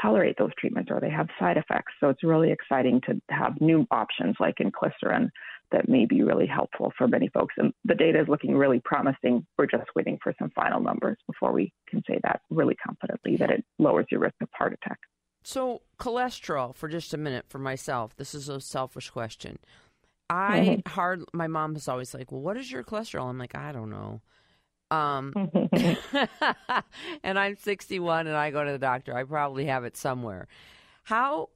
tolerate 0.00 0.36
those 0.38 0.50
treatments 0.58 0.90
or 0.90 1.00
they 1.00 1.10
have 1.10 1.28
side 1.38 1.56
effects. 1.56 1.92
So 2.00 2.08
it's 2.08 2.22
really 2.22 2.52
exciting 2.52 3.00
to 3.06 3.20
have 3.30 3.60
new 3.60 3.86
options 3.90 4.36
like 4.40 4.56
inclisiran 4.56 5.30
that 5.72 5.88
may 5.88 6.06
be 6.06 6.22
really 6.22 6.46
helpful 6.46 6.92
for 6.98 7.06
many 7.06 7.28
folks. 7.28 7.54
And 7.56 7.72
the 7.84 7.94
data 7.94 8.20
is 8.20 8.28
looking 8.28 8.56
really 8.56 8.80
promising. 8.84 9.46
We're 9.56 9.66
just 9.66 9.88
waiting 9.94 10.18
for 10.22 10.34
some 10.38 10.50
final 10.50 10.80
numbers 10.80 11.16
before 11.26 11.52
we 11.52 11.72
can 11.88 12.02
say 12.08 12.18
that 12.24 12.40
really 12.50 12.74
confidently 12.74 13.36
that 13.36 13.50
it 13.50 13.64
lowers 13.78 14.06
your 14.10 14.20
risk 14.20 14.34
of 14.42 14.48
heart 14.52 14.72
attack. 14.72 14.98
So, 15.42 15.82
cholesterol, 15.98 16.74
for 16.74 16.88
just 16.88 17.14
a 17.14 17.16
minute, 17.16 17.46
for 17.48 17.58
myself, 17.58 18.14
this 18.16 18.34
is 18.34 18.48
a 18.48 18.60
selfish 18.60 19.08
question. 19.10 19.58
I 20.28 20.60
mm-hmm. 20.60 20.88
hard. 20.88 21.24
My 21.32 21.46
mom 21.46 21.74
is 21.76 21.88
always 21.88 22.14
like, 22.14 22.30
"Well, 22.30 22.42
what 22.42 22.56
is 22.56 22.70
your 22.70 22.84
cholesterol?" 22.84 23.28
I'm 23.28 23.38
like, 23.38 23.56
"I 23.56 23.72
don't 23.72 23.90
know." 23.90 24.20
Um, 24.90 25.32
and 27.22 27.38
I'm 27.38 27.56
61 27.56 28.26
and 28.26 28.36
I 28.36 28.50
go 28.50 28.64
to 28.64 28.72
the 28.72 28.78
doctor. 28.78 29.16
I 29.16 29.24
probably 29.24 29.66
have 29.66 29.84
it 29.84 29.96
somewhere. 29.96 30.48
How 31.04 31.50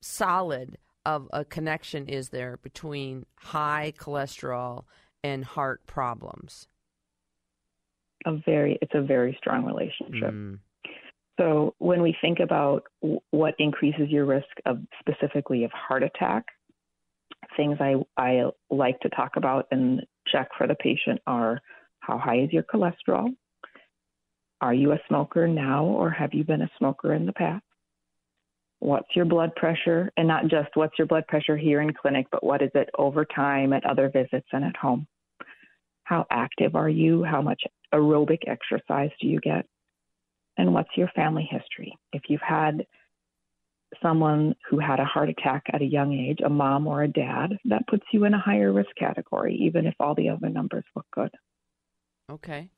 solid 0.00 0.78
of 1.04 1.28
a 1.32 1.44
connection 1.44 2.08
is 2.08 2.30
there 2.30 2.58
between 2.58 3.26
high 3.36 3.92
cholesterol 3.98 4.84
and 5.24 5.44
heart 5.44 5.86
problems? 5.86 6.68
A 8.26 8.36
very, 8.44 8.78
it's 8.82 8.94
a 8.94 9.00
very 9.00 9.36
strong 9.38 9.64
relationship. 9.64 10.32
Mm. 10.32 10.58
So 11.38 11.74
when 11.78 12.02
we 12.02 12.16
think 12.20 12.40
about 12.40 12.82
what 13.30 13.54
increases 13.58 14.08
your 14.08 14.26
risk 14.26 14.48
of 14.66 14.80
specifically 14.98 15.64
of 15.64 15.70
heart 15.70 16.02
attack, 16.02 16.46
things 17.56 17.78
I, 17.80 17.94
I 18.16 18.50
like 18.70 18.98
to 19.00 19.08
talk 19.10 19.32
about 19.36 19.66
and 19.70 20.04
check 20.26 20.48
for 20.58 20.66
the 20.66 20.74
patient 20.74 21.20
are 21.26 21.60
how 22.08 22.16
high 22.16 22.40
is 22.40 22.52
your 22.52 22.62
cholesterol? 22.62 23.28
Are 24.62 24.72
you 24.72 24.92
a 24.92 24.98
smoker 25.08 25.46
now 25.46 25.84
or 25.84 26.10
have 26.10 26.32
you 26.32 26.42
been 26.42 26.62
a 26.62 26.70
smoker 26.78 27.12
in 27.12 27.26
the 27.26 27.34
past? 27.34 27.62
What's 28.80 29.14
your 29.14 29.26
blood 29.26 29.54
pressure? 29.56 30.10
And 30.16 30.26
not 30.26 30.48
just 30.48 30.70
what's 30.74 30.98
your 30.98 31.06
blood 31.06 31.26
pressure 31.28 31.56
here 31.56 31.82
in 31.82 31.92
clinic, 31.92 32.26
but 32.32 32.42
what 32.42 32.62
is 32.62 32.70
it 32.74 32.88
over 32.96 33.26
time 33.26 33.74
at 33.74 33.84
other 33.84 34.08
visits 34.08 34.46
and 34.52 34.64
at 34.64 34.76
home? 34.76 35.06
How 36.04 36.24
active 36.30 36.74
are 36.74 36.88
you? 36.88 37.24
How 37.24 37.42
much 37.42 37.62
aerobic 37.94 38.38
exercise 38.46 39.10
do 39.20 39.28
you 39.28 39.38
get? 39.40 39.66
And 40.56 40.72
what's 40.72 40.96
your 40.96 41.08
family 41.14 41.46
history? 41.50 41.92
If 42.14 42.22
you've 42.28 42.40
had 42.40 42.86
someone 44.02 44.54
who 44.70 44.78
had 44.78 44.98
a 44.98 45.04
heart 45.04 45.28
attack 45.28 45.64
at 45.72 45.82
a 45.82 45.86
young 45.86 46.14
age, 46.14 46.38
a 46.44 46.48
mom 46.48 46.86
or 46.86 47.02
a 47.02 47.08
dad, 47.08 47.58
that 47.66 47.86
puts 47.86 48.04
you 48.12 48.24
in 48.24 48.32
a 48.32 48.40
higher 48.40 48.72
risk 48.72 48.90
category, 48.98 49.56
even 49.56 49.86
if 49.86 49.94
all 50.00 50.14
the 50.14 50.30
other 50.30 50.48
numbers 50.48 50.84
look 50.96 51.06
good. 51.14 51.30
Okay. 52.30 52.70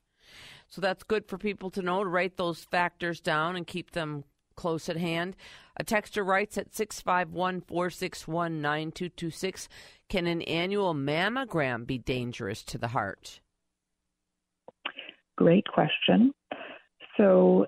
So 0.68 0.80
that's 0.80 1.02
good 1.02 1.26
for 1.26 1.38
people 1.38 1.70
to 1.70 1.82
know 1.82 2.04
to 2.04 2.08
write 2.08 2.36
those 2.36 2.64
factors 2.64 3.20
down 3.20 3.56
and 3.56 3.66
keep 3.66 3.90
them 3.90 4.24
close 4.54 4.88
at 4.88 4.96
hand. 4.96 5.34
A 5.78 5.84
texter 5.84 6.24
writes 6.24 6.58
at 6.58 6.74
651 6.74 7.62
461 7.62 8.60
9226 8.60 9.68
Can 10.08 10.26
an 10.26 10.42
annual 10.42 10.94
mammogram 10.94 11.86
be 11.86 11.98
dangerous 11.98 12.62
to 12.64 12.78
the 12.78 12.88
heart? 12.88 13.40
Great 15.36 15.66
question. 15.66 16.32
So 17.16 17.66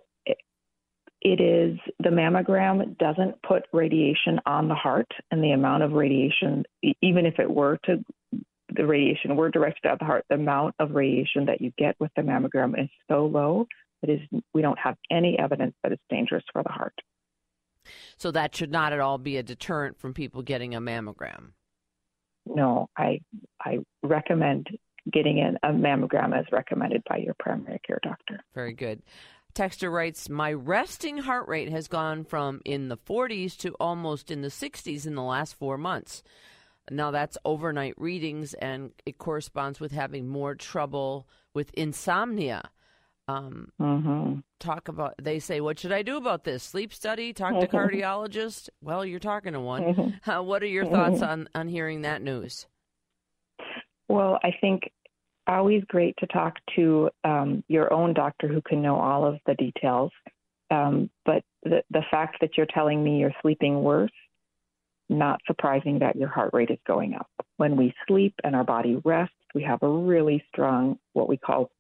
it 1.25 1.41
is 1.41 1.79
the 2.01 2.11
mammogram 2.11 2.99
doesn't 2.99 3.41
put 3.43 3.63
radiation 3.73 4.41
on 4.45 4.69
the 4.69 4.75
heart, 4.75 5.11
and 5.31 5.43
the 5.43 5.53
amount 5.53 5.85
of 5.85 5.93
radiation, 5.93 6.65
even 7.01 7.27
if 7.27 7.39
it 7.39 7.49
were 7.49 7.79
to 7.85 8.05
the 8.77 8.87
radiation 8.87 9.37
We're 9.37 9.51
directed 9.51 9.87
at 9.89 9.99
the 9.99 10.05
heart, 10.05 10.25
the 10.29 10.37
amount 10.37 10.75
of 10.79 10.93
radiation 10.93 11.47
that 11.47 11.61
you 11.61 11.73
get 11.79 11.97
with 11.99 12.11
the 12.17 12.23
mammogram 12.23 12.81
is 12.81 12.89
so 13.11 13.27
low 13.27 13.67
that 14.01 14.11
is 14.11 14.21
we 14.53 14.63
don't 14.63 14.79
have 14.79 14.97
any 15.11 15.39
evidence 15.39 15.75
that 15.83 15.93
it's 15.93 16.03
dangerous 16.11 16.45
for 16.53 16.63
the 16.63 16.71
heart. 16.71 16.95
So 18.17 18.31
that 18.31 18.55
should 18.55 18.71
not 18.71 18.93
at 18.93 19.01
all 19.01 19.19
be 19.19 19.37
a 19.37 19.43
deterrent 19.43 19.99
from 19.99 20.15
people 20.15 20.43
getting 20.43 20.75
a 20.75 20.81
mammogram. 20.81 21.53
No, 22.47 22.89
I 22.97 23.21
I 23.61 23.79
recommend 24.03 24.69
getting 25.13 25.39
in 25.39 25.59
a 25.63 25.73
mammogram 25.73 26.37
as 26.37 26.45
recommended 26.53 27.03
by 27.09 27.19
your 27.19 27.35
primary 27.39 27.81
care 27.87 27.99
doctor. 28.03 28.41
Very 28.55 28.73
good. 28.73 29.03
Texter 29.55 29.93
writes, 29.93 30.29
My 30.29 30.53
resting 30.53 31.19
heart 31.19 31.47
rate 31.49 31.71
has 31.71 31.87
gone 31.87 32.25
from 32.25 32.63
in 32.65 32.89
the 32.89 32.97
40s 32.97 33.57
to 33.59 33.75
almost 33.79 34.31
in 34.31 34.41
the 34.41 34.49
60s 34.49 35.07
in 35.07 35.15
the 35.15 35.23
last 35.23 35.55
four 35.55 35.77
months. 35.77 36.23
Now 36.91 37.11
that's 37.11 37.39
overnight 37.45 37.95
readings, 37.97 38.55
and 38.55 38.93
it 39.07 39.19
corresponds 39.19 39.81
with 39.81 39.93
having 39.93 40.29
more 40.29 40.55
trouble 40.55 41.29
with 41.55 41.73
insomnia. 41.75 42.71
Um, 43.29 43.69
mm-hmm. 43.81 44.41
Talk 44.59 44.89
about. 44.89 45.15
They 45.23 45.39
say, 45.39 45.61
"What 45.61 45.79
should 45.79 45.93
I 45.93 46.03
do 46.03 46.17
about 46.17 46.45
this? 46.45 46.63
Sleep 46.63 46.93
study? 46.93 47.33
Talk 47.33 47.61
to 47.61 47.69
cardiologist?" 47.69 48.69
Well, 48.81 49.05
you're 49.05 49.21
talking 49.21 49.53
to 49.53 49.61
one. 49.61 49.83
Mm-hmm. 49.83 50.09
Uh, 50.33 50.43
what 50.43 50.63
are 50.63 50.67
your 50.67 50.87
thoughts 50.87 51.23
on 51.23 51.49
on 51.55 51.69
hearing 51.69 52.03
that 52.03 52.23
news? 52.23 52.67
Well, 54.09 54.39
I 54.43 54.51
think 54.61 54.91
always 55.47 55.83
great 55.89 56.15
to 56.19 56.27
talk 56.27 56.55
to 56.77 57.11
um, 57.25 57.65
your 57.69 57.93
own 57.93 58.15
doctor 58.15 58.49
who 58.49 58.61
can 58.63 58.83
know 58.83 58.97
all 58.97 59.27
of 59.27 59.39
the 59.47 59.55
details. 59.55 60.11
Um, 60.71 61.11
but 61.25 61.45
the 61.63 61.83
the 61.91 62.03
fact 62.11 62.39
that 62.41 62.57
you're 62.57 62.67
telling 62.67 63.03
me 63.05 63.19
you're 63.19 63.35
sleeping 63.43 63.83
worse 63.83 64.11
not 65.13 65.41
surprising 65.47 65.99
that 66.01 66.17
your 66.17 66.29
heart 66.29 66.51
rate 66.53 66.71
is 66.71 66.79
going 66.87 67.15
up. 67.15 67.31
When 67.57 67.77
we 67.77 67.95
sleep 68.07 68.35
and 68.45 68.57
our 68.57 68.65
body 68.65 69.01
rests, 69.05 69.35
we 69.55 69.63
have 69.63 69.83
a 69.83 69.89
really 69.89 70.43
strong, 70.49 70.99
what 71.13 71.29
we 71.29 71.37
call 71.37 71.71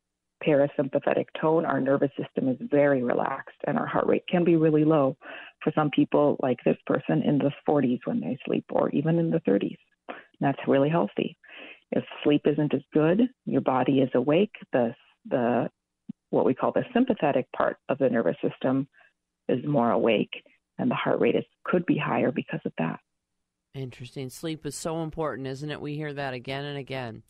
parasympathetic 0.47 1.27
tone. 1.41 1.65
Our 1.65 1.81
nervous 1.81 2.11
system 2.21 2.49
is 2.49 2.57
very 2.61 3.03
relaxed 3.03 3.57
and 3.67 3.79
our 3.79 3.87
heart 3.87 4.07
rate 4.07 4.25
can 4.29 4.45
be 4.45 4.57
really 4.57 4.85
low 4.85 5.17
for 5.63 5.73
some 5.75 5.91
people, 5.91 6.37
like 6.43 6.59
this 6.65 6.77
person 6.87 7.23
in 7.23 7.39
the 7.39 7.53
40s 7.69 8.01
when 8.05 8.21
they 8.21 8.37
sleep, 8.45 8.65
or 8.71 8.91
even 8.91 9.19
in 9.19 9.31
the 9.31 9.41
30s. 9.41 9.79
That's 10.41 10.59
really 10.67 10.89
healthy. 10.89 11.37
If 11.93 12.05
sleep 12.25 12.43
isn't 12.47 12.75
as 12.75 12.81
good, 12.93 13.29
your 13.45 13.61
body 13.61 14.01
is 14.01 14.11
awake. 14.15 14.55
The 14.73 14.95
the 15.29 15.71
what 16.31 16.47
we 16.47 16.55
call 16.55 16.73
the 16.73 16.85
sympathetic 16.93 17.47
part 17.53 17.77
of 17.89 17.99
the 17.99 18.09
nervous 18.09 18.37
system 18.43 18.89
is 19.49 19.65
more 19.65 19.91
awake, 19.91 20.33
and 20.79 20.91
the 20.91 20.95
heart 20.95 21.21
rate 21.21 21.37
is, 21.37 21.45
could 21.65 21.85
be 21.85 21.99
higher 21.99 22.33
because 22.33 22.61
of 22.65 22.73
that. 22.79 22.99
Interesting. 23.75 24.29
Sleep 24.29 24.67
is 24.67 24.75
so 24.75 25.03
important, 25.03 25.47
isn't 25.47 25.71
it? 25.71 25.81
We 25.81 25.95
hear 25.95 26.13
that 26.13 26.35
again 26.35 26.65
and 26.65 26.77
again. 26.77 27.23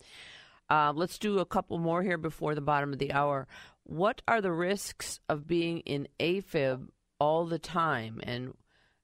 Uh, 0.68 0.92
let's 0.94 1.18
do 1.18 1.38
a 1.38 1.46
couple 1.46 1.78
more 1.78 2.02
here 2.02 2.18
before 2.18 2.54
the 2.54 2.61
bottom 2.61 2.92
of 2.92 2.99
the 2.99 3.12
hour. 3.12 3.46
What 3.84 4.22
are 4.26 4.40
the 4.40 4.52
risks 4.52 5.20
of 5.28 5.46
being 5.46 5.80
in 5.80 6.08
AFib 6.18 6.88
all 7.20 7.46
the 7.46 7.58
time, 7.58 8.20
and 8.25 8.54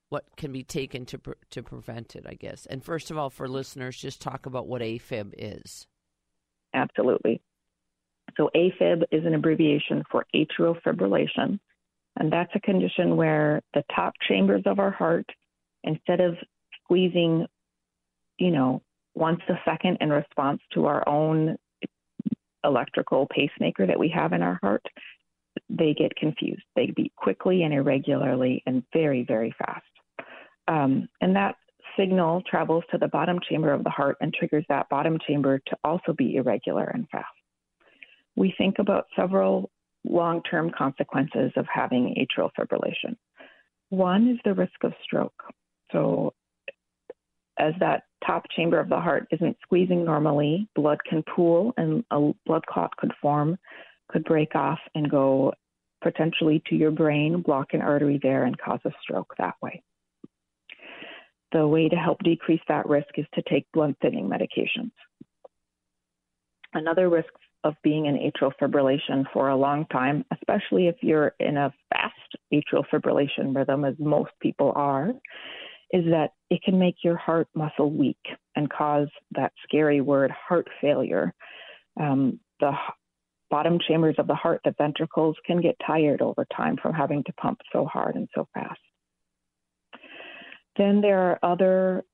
what 0.09 0.25
can 0.37 0.51
be 0.51 0.65
taken 0.65 1.05
to 1.07 1.19
pre- 1.19 1.35
to 1.51 1.63
prevent 1.63 2.17
it? 2.17 2.27
I 2.27 2.35
guess. 2.35 2.67
And 2.67 2.83
first 2.83 3.11
of 3.11 3.19
all, 3.19 3.31
for 3.31 3.49
listeners, 3.49 3.97
just 3.97 4.21
talk 4.21 4.47
about 4.47 4.67
what 4.67 4.83
AFib 4.83 5.35
is. 5.37 5.87
Absolutely. 6.75 7.41
So 8.37 8.51
AFib 8.55 9.03
is 9.13 9.25
an 9.25 9.35
abbreviation 9.35 10.03
for 10.11 10.27
atrial 10.35 10.81
fibrillation, 10.83 11.61
and 12.17 12.33
that's 12.33 12.53
a 12.55 12.61
condition 12.61 13.17
where 13.17 13.63
the 13.75 13.85
top 13.95 14.15
chambers 14.27 14.63
of 14.67 14.79
our 14.79 14.91
heart, 14.91 15.27
instead 15.85 16.21
of 16.21 16.37
squeezing, 16.89 17.47
you 18.39 18.51
know, 18.51 18.83
once 19.15 19.41
a 19.49 19.55
second 19.65 19.99
in 20.01 20.11
response 20.11 20.61
to 20.73 20.87
our 20.87 21.07
own 21.09 21.57
electrical 22.65 23.27
pacemaker 23.31 23.87
that 23.87 23.99
we 23.99 24.09
have 24.09 24.33
in 24.33 24.43
our 24.43 24.59
heart, 24.63 24.85
they 25.69 25.95
get 25.95 26.15
confused. 26.17 26.63
They 26.77 26.93
beat 26.95 27.15
quickly 27.17 27.63
and 27.63 27.75
irregularly 27.75 28.63
and 28.67 28.83
very, 28.93 29.25
very 29.25 29.55
fast. 29.59 29.85
Um, 30.67 31.09
and 31.21 31.37
that 31.37 31.57
signal 31.99 32.43
travels 32.49 32.85
to 32.91 32.99
the 32.99 33.09
bottom 33.09 33.39
chamber 33.49 33.73
of 33.73 33.85
the 33.85 33.91
heart 33.91 34.17
and 34.21 34.33
triggers 34.33 34.65
that 34.69 34.89
bottom 34.89 35.19
chamber 35.27 35.59
to 35.67 35.77
also 35.85 36.13
be 36.17 36.37
irregular 36.37 36.85
and 36.85 37.09
fast. 37.11 37.27
We 38.37 38.55
think 38.57 38.77
about 38.79 39.07
several 39.17 39.71
long 40.05 40.43
term 40.43 40.71
consequences 40.77 41.51
of 41.57 41.67
having 41.73 42.15
atrial 42.17 42.51
fibrillation. 42.59 43.17
One 43.91 44.29
is 44.29 44.39
the 44.45 44.55
risk 44.55 44.85
of 44.85 44.93
stroke. 45.03 45.43
So, 45.93 46.35
as 47.59 47.75
that 47.81 48.05
top 48.27 48.45
chamber 48.55 48.79
of 48.79 48.89
the 48.89 49.01
heart 49.01 49.27
isn't 49.31 49.57
squeezing 49.63 50.05
normally, 50.05 50.69
blood 50.75 50.99
can 51.09 51.23
pool 51.35 51.73
and 51.77 52.05
a 52.11 52.31
blood 52.47 52.65
clot 52.67 52.97
could 52.97 53.13
form, 53.21 53.59
could 54.11 54.25
break 54.25 54.55
off 54.55 54.79
and 54.95 55.11
go 55.11 55.53
potentially 56.03 56.63
to 56.67 56.77
your 56.77 56.91
brain, 56.91 57.43
block 57.43 57.69
an 57.73 57.83
artery 57.83 58.19
there, 58.23 58.45
and 58.45 58.59
cause 58.59 58.81
a 58.85 58.91
stroke 59.03 59.35
that 59.39 59.55
way. 59.63 59.83
The 61.53 61.67
way 61.67 61.89
to 61.89 61.97
help 61.97 62.23
decrease 62.23 62.61
that 62.69 62.89
risk 62.89 63.09
is 63.17 63.27
to 63.35 63.43
take 63.49 63.67
blood 63.73 63.97
thinning 64.01 64.29
medications. 64.29 64.93
Another 66.75 67.09
risk 67.09 67.31
of 67.65 67.75
being 67.83 68.07
in 68.07 68.17
atrial 68.17 68.53
fibrillation 68.61 69.25
for 69.33 69.49
a 69.49 69.57
long 69.57 69.87
time, 69.87 70.25
especially 70.33 70.87
if 70.87 70.97
you're 71.01 71.35
in 71.41 71.57
a 71.57 71.73
fast 71.91 72.15
atrial 72.53 72.85
fibrillation 72.93 73.55
rhythm, 73.55 73.85
as 73.85 73.95
most 73.99 74.31
people 74.41 74.73
are, 74.77 75.13
is 75.91 76.05
that 76.07 76.33
it 76.51 76.63
can 76.63 76.79
make 76.79 76.97
your 77.03 77.17
heart 77.17 77.49
muscle 77.55 77.91
weak 77.91 78.19
and 78.55 78.71
cause 78.71 79.09
that 79.33 79.53
scary 79.65 80.01
word 80.01 80.31
heart 80.31 80.69
failure. 80.81 81.33
Um, 81.99 82.41
the 82.61 82.73
bottom 83.51 83.79
chambers 83.87 84.17
of 84.19 84.27
the 84.27 84.35
heart, 84.35 84.61
the 84.65 84.75
ventricles, 84.77 85.37
can 85.47 85.61
get 85.61 85.77
tired 85.87 86.21
over 86.21 86.47
time 86.55 86.77
from 86.81 86.93
having 86.93 87.25
to 87.25 87.33
pump 87.35 87.61
so 87.73 87.87
hard 87.87 88.17
and 88.17 88.29
so 88.35 88.47
fast. 88.53 88.81
Then 90.77 91.01
there 91.01 91.19
are 91.19 91.39
other 91.43 92.05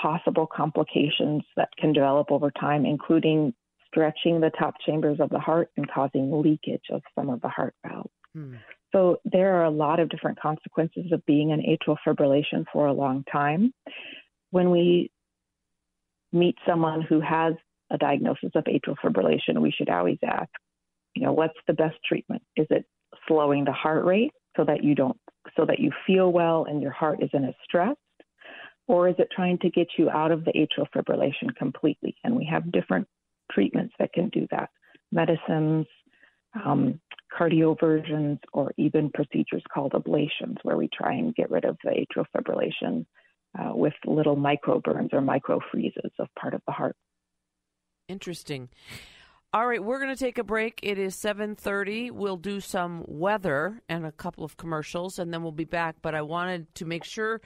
possible 0.00 0.46
complications 0.46 1.42
that 1.56 1.68
can 1.78 1.92
develop 1.92 2.30
over 2.30 2.50
time, 2.50 2.86
including 2.86 3.52
stretching 3.88 4.40
the 4.40 4.50
top 4.58 4.74
chambers 4.86 5.18
of 5.20 5.30
the 5.30 5.38
heart 5.38 5.70
and 5.76 5.90
causing 5.90 6.30
leakage 6.40 6.84
of 6.90 7.02
some 7.14 7.28
of 7.28 7.40
the 7.40 7.48
heart 7.48 7.74
valves. 7.86 8.10
Hmm. 8.34 8.54
So 8.92 9.18
there 9.24 9.56
are 9.56 9.64
a 9.64 9.70
lot 9.70 10.00
of 10.00 10.08
different 10.08 10.40
consequences 10.40 11.12
of 11.12 11.24
being 11.26 11.50
in 11.50 11.60
atrial 11.60 11.96
fibrillation 12.06 12.64
for 12.72 12.86
a 12.86 12.92
long 12.92 13.24
time. 13.30 13.72
When 14.50 14.70
we 14.70 15.10
meet 16.32 16.56
someone 16.66 17.02
who 17.02 17.20
has 17.20 17.54
a 17.90 17.98
diagnosis 17.98 18.50
of 18.54 18.64
atrial 18.64 18.96
fibrillation, 19.04 19.60
we 19.60 19.70
should 19.70 19.88
always 19.88 20.18
ask, 20.24 20.50
you 21.14 21.22
know, 21.22 21.32
what's 21.32 21.58
the 21.66 21.72
best 21.72 21.96
treatment? 22.06 22.42
Is 22.56 22.66
it 22.70 22.84
slowing 23.26 23.64
the 23.64 23.72
heart 23.72 24.04
rate 24.04 24.32
so 24.56 24.64
that 24.64 24.82
you 24.84 24.94
don't 24.94 25.16
so 25.56 25.64
that 25.64 25.80
you 25.80 25.90
feel 26.06 26.30
well 26.30 26.66
and 26.68 26.82
your 26.82 26.90
heart 26.90 27.20
isn't 27.22 27.44
as 27.44 27.54
stressed? 27.64 27.98
Or 28.86 29.08
is 29.08 29.14
it 29.18 29.28
trying 29.34 29.58
to 29.58 29.70
get 29.70 29.88
you 29.96 30.10
out 30.10 30.32
of 30.32 30.44
the 30.44 30.52
atrial 30.52 30.86
fibrillation 30.94 31.54
completely? 31.56 32.16
And 32.24 32.36
we 32.36 32.44
have 32.50 32.72
different 32.72 33.06
treatments 33.50 33.94
that 33.98 34.12
can 34.12 34.28
do 34.30 34.46
that 34.50 34.70
medicines, 35.12 35.86
um, 36.64 37.00
cardioversions, 37.40 38.38
or 38.52 38.72
even 38.76 39.10
procedures 39.10 39.62
called 39.72 39.92
ablations, 39.92 40.56
where 40.62 40.76
we 40.76 40.88
try 40.92 41.14
and 41.14 41.34
get 41.34 41.50
rid 41.50 41.64
of 41.64 41.76
the 41.82 41.90
atrial 41.90 42.26
fibrillation 42.36 43.06
uh, 43.58 43.74
with 43.74 43.94
little 44.04 44.36
microburns 44.36 45.12
or 45.12 45.20
microfreezes 45.20 46.10
of 46.18 46.28
part 46.38 46.54
of 46.54 46.60
the 46.66 46.72
heart. 46.72 46.96
Interesting. 48.08 48.68
All 49.52 49.66
right, 49.66 49.82
we're 49.82 49.98
going 49.98 50.14
to 50.14 50.24
take 50.24 50.38
a 50.38 50.44
break. 50.44 50.78
It 50.80 50.96
is 50.96 51.16
7:30. 51.16 52.12
We'll 52.12 52.36
do 52.36 52.60
some 52.60 53.04
weather 53.08 53.82
and 53.88 54.06
a 54.06 54.12
couple 54.12 54.44
of 54.44 54.56
commercials 54.56 55.18
and 55.18 55.34
then 55.34 55.42
we'll 55.42 55.50
be 55.50 55.64
back, 55.64 55.96
but 56.02 56.14
I 56.14 56.22
wanted 56.22 56.72
to 56.76 56.84
make 56.84 57.02
sure 57.02 57.40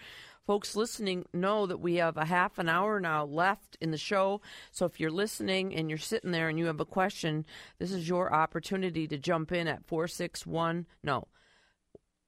folks 0.46 0.76
listening 0.76 1.24
know 1.32 1.64
that 1.64 1.80
we 1.80 1.94
have 1.94 2.18
a 2.18 2.26
half 2.26 2.58
an 2.58 2.68
hour 2.68 3.00
now 3.00 3.24
left 3.24 3.78
in 3.80 3.90
the 3.90 3.96
show. 3.96 4.42
So 4.70 4.84
if 4.84 5.00
you're 5.00 5.10
listening 5.10 5.74
and 5.74 5.88
you're 5.88 5.96
sitting 5.96 6.30
there 6.30 6.50
and 6.50 6.58
you 6.58 6.66
have 6.66 6.78
a 6.78 6.84
question, 6.84 7.46
this 7.78 7.90
is 7.90 8.06
your 8.06 8.34
opportunity 8.34 9.08
to 9.08 9.16
jump 9.16 9.50
in 9.50 9.66
at 9.66 9.86
461 9.86 10.84
no 11.02 11.28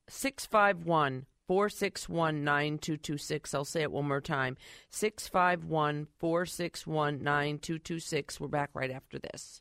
651 0.09 1.27
461 1.47 2.43
9226. 2.43 3.55
I'll 3.55 3.67
say 3.67 3.83
it 3.83 3.93
one 3.93 4.09
more 4.09 4.23
time 4.23 4.57
651 4.89 6.07
461 6.19 7.23
9226. 7.23 8.41
We're 8.41 8.49
back 8.49 8.71
right 8.73 8.91
after 8.91 9.19
this. 9.19 9.61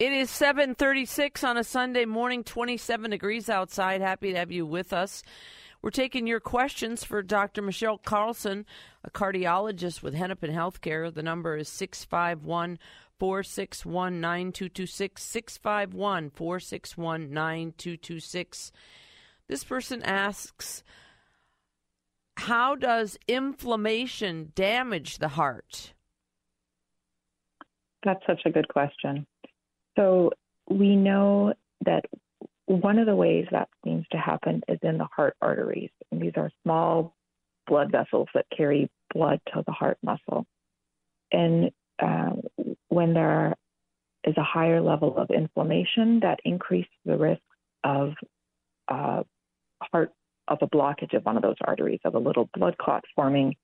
It 0.00 0.12
is 0.12 0.28
7:36 0.28 1.44
on 1.44 1.56
a 1.56 1.62
Sunday 1.62 2.04
morning, 2.04 2.42
27 2.42 3.12
degrees 3.12 3.48
outside. 3.48 4.00
Happy 4.00 4.32
to 4.32 4.38
have 4.38 4.50
you 4.50 4.66
with 4.66 4.92
us. 4.92 5.22
We're 5.82 5.90
taking 5.90 6.26
your 6.26 6.40
questions 6.40 7.04
for 7.04 7.22
Dr. 7.22 7.62
Michelle 7.62 7.98
Carlson, 7.98 8.66
a 9.04 9.10
cardiologist 9.10 10.02
with 10.02 10.14
Hennepin 10.14 10.50
Healthcare. 10.50 11.14
The 11.14 11.22
number 11.22 11.56
is 11.56 11.68
651 11.68 12.80
461 13.20 14.20
9226. 14.20 15.22
651 15.22 16.30
461 16.30 17.32
9226. 17.32 18.72
This 19.46 19.62
person 19.62 20.02
asks 20.02 20.82
How 22.36 22.74
does 22.74 23.16
inflammation 23.28 24.50
damage 24.56 25.18
the 25.18 25.28
heart? 25.28 25.94
That's 28.02 28.26
such 28.26 28.40
a 28.44 28.50
good 28.50 28.66
question. 28.66 29.28
So 29.96 30.32
we 30.68 30.96
know 30.96 31.54
that 31.84 32.04
one 32.66 32.98
of 32.98 33.06
the 33.06 33.16
ways 33.16 33.46
that 33.50 33.68
seems 33.84 34.06
to 34.12 34.18
happen 34.18 34.62
is 34.68 34.78
in 34.82 34.98
the 34.98 35.08
heart 35.14 35.36
arteries. 35.40 35.90
And 36.10 36.20
these 36.20 36.32
are 36.36 36.50
small 36.62 37.14
blood 37.66 37.92
vessels 37.92 38.28
that 38.34 38.46
carry 38.56 38.90
blood 39.12 39.40
to 39.52 39.62
the 39.66 39.72
heart 39.72 39.98
muscle. 40.02 40.46
And 41.32 41.70
uh, 42.02 42.30
when 42.88 43.14
there 43.14 43.54
is 44.24 44.34
a 44.36 44.42
higher 44.42 44.80
level 44.80 45.16
of 45.16 45.30
inflammation, 45.30 46.20
that 46.20 46.40
increases 46.44 46.90
the 47.04 47.16
risk 47.16 47.42
of 47.84 48.14
uh, 48.88 49.22
heart 49.82 50.12
of 50.48 50.58
a 50.60 50.66
blockage 50.66 51.14
of 51.14 51.24
one 51.24 51.36
of 51.36 51.42
those 51.42 51.56
arteries, 51.62 52.00
of 52.04 52.14
a 52.14 52.18
little 52.18 52.48
blood 52.54 52.76
clot 52.78 53.04
forming 53.14 53.56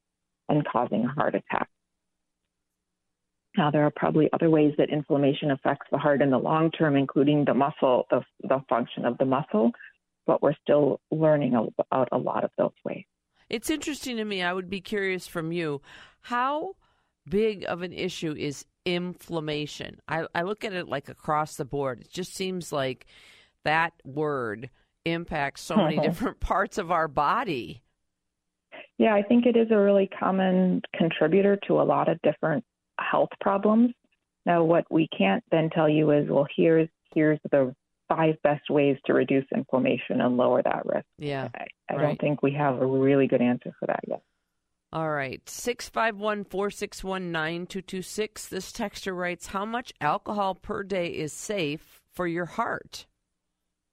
and 0.48 0.66
causing 0.66 1.04
a 1.04 1.08
heart 1.08 1.34
attack. 1.34 1.68
Now, 3.56 3.70
there 3.70 3.84
are 3.84 3.92
probably 3.94 4.28
other 4.32 4.48
ways 4.48 4.74
that 4.78 4.90
inflammation 4.90 5.50
affects 5.50 5.86
the 5.90 5.98
heart 5.98 6.22
in 6.22 6.30
the 6.30 6.38
long 6.38 6.70
term, 6.70 6.96
including 6.96 7.44
the 7.44 7.54
muscle, 7.54 8.06
the, 8.10 8.22
the 8.42 8.62
function 8.68 9.04
of 9.04 9.18
the 9.18 9.24
muscle, 9.24 9.72
but 10.26 10.40
we're 10.40 10.54
still 10.62 11.00
learning 11.10 11.54
about 11.54 12.08
a 12.12 12.18
lot 12.18 12.44
of 12.44 12.50
those 12.56 12.72
ways. 12.84 13.04
It's 13.48 13.68
interesting 13.68 14.16
to 14.18 14.24
me. 14.24 14.42
I 14.42 14.52
would 14.52 14.70
be 14.70 14.80
curious 14.80 15.26
from 15.26 15.50
you 15.50 15.82
how 16.22 16.76
big 17.28 17.64
of 17.66 17.82
an 17.82 17.92
issue 17.92 18.34
is 18.36 18.66
inflammation? 18.84 20.00
I, 20.08 20.26
I 20.34 20.42
look 20.42 20.64
at 20.64 20.72
it 20.72 20.88
like 20.88 21.08
across 21.08 21.56
the 21.56 21.64
board. 21.64 22.02
It 22.02 22.10
just 22.10 22.34
seems 22.34 22.72
like 22.72 23.06
that 23.64 23.92
word 24.04 24.70
impacts 25.04 25.62
so 25.62 25.76
many 25.76 25.98
different 26.02 26.40
parts 26.40 26.78
of 26.78 26.90
our 26.90 27.08
body. 27.08 27.82
Yeah, 28.98 29.14
I 29.14 29.22
think 29.22 29.46
it 29.46 29.56
is 29.56 29.68
a 29.70 29.78
really 29.78 30.08
common 30.18 30.82
contributor 30.94 31.58
to 31.66 31.80
a 31.80 31.84
lot 31.84 32.08
of 32.08 32.20
different 32.22 32.64
health 33.00 33.30
problems. 33.40 33.92
Now, 34.46 34.64
what 34.64 34.84
we 34.90 35.08
can't 35.16 35.44
then 35.50 35.70
tell 35.70 35.88
you 35.88 36.10
is, 36.12 36.28
well, 36.28 36.46
here's 36.56 36.88
here's 37.14 37.38
the 37.50 37.74
five 38.08 38.36
best 38.42 38.68
ways 38.70 38.96
to 39.06 39.14
reduce 39.14 39.44
inflammation 39.54 40.20
and 40.20 40.36
lower 40.36 40.62
that 40.62 40.84
risk. 40.86 41.06
Yeah, 41.18 41.48
I, 41.54 41.66
I 41.90 41.96
right. 41.96 42.02
don't 42.02 42.20
think 42.20 42.42
we 42.42 42.52
have 42.52 42.80
a 42.80 42.86
really 42.86 43.26
good 43.26 43.42
answer 43.42 43.72
for 43.78 43.86
that 43.86 44.00
yet. 44.06 44.22
All 44.92 45.10
right. 45.10 45.40
651 45.48 46.44
461 46.44 47.30
9226. 47.30 48.48
This 48.48 48.72
texter 48.72 49.16
writes 49.16 49.48
How 49.48 49.64
much 49.64 49.92
alcohol 50.00 50.56
per 50.56 50.82
day 50.82 51.08
is 51.08 51.32
safe 51.32 52.00
for 52.12 52.26
your 52.26 52.46
heart? 52.46 53.06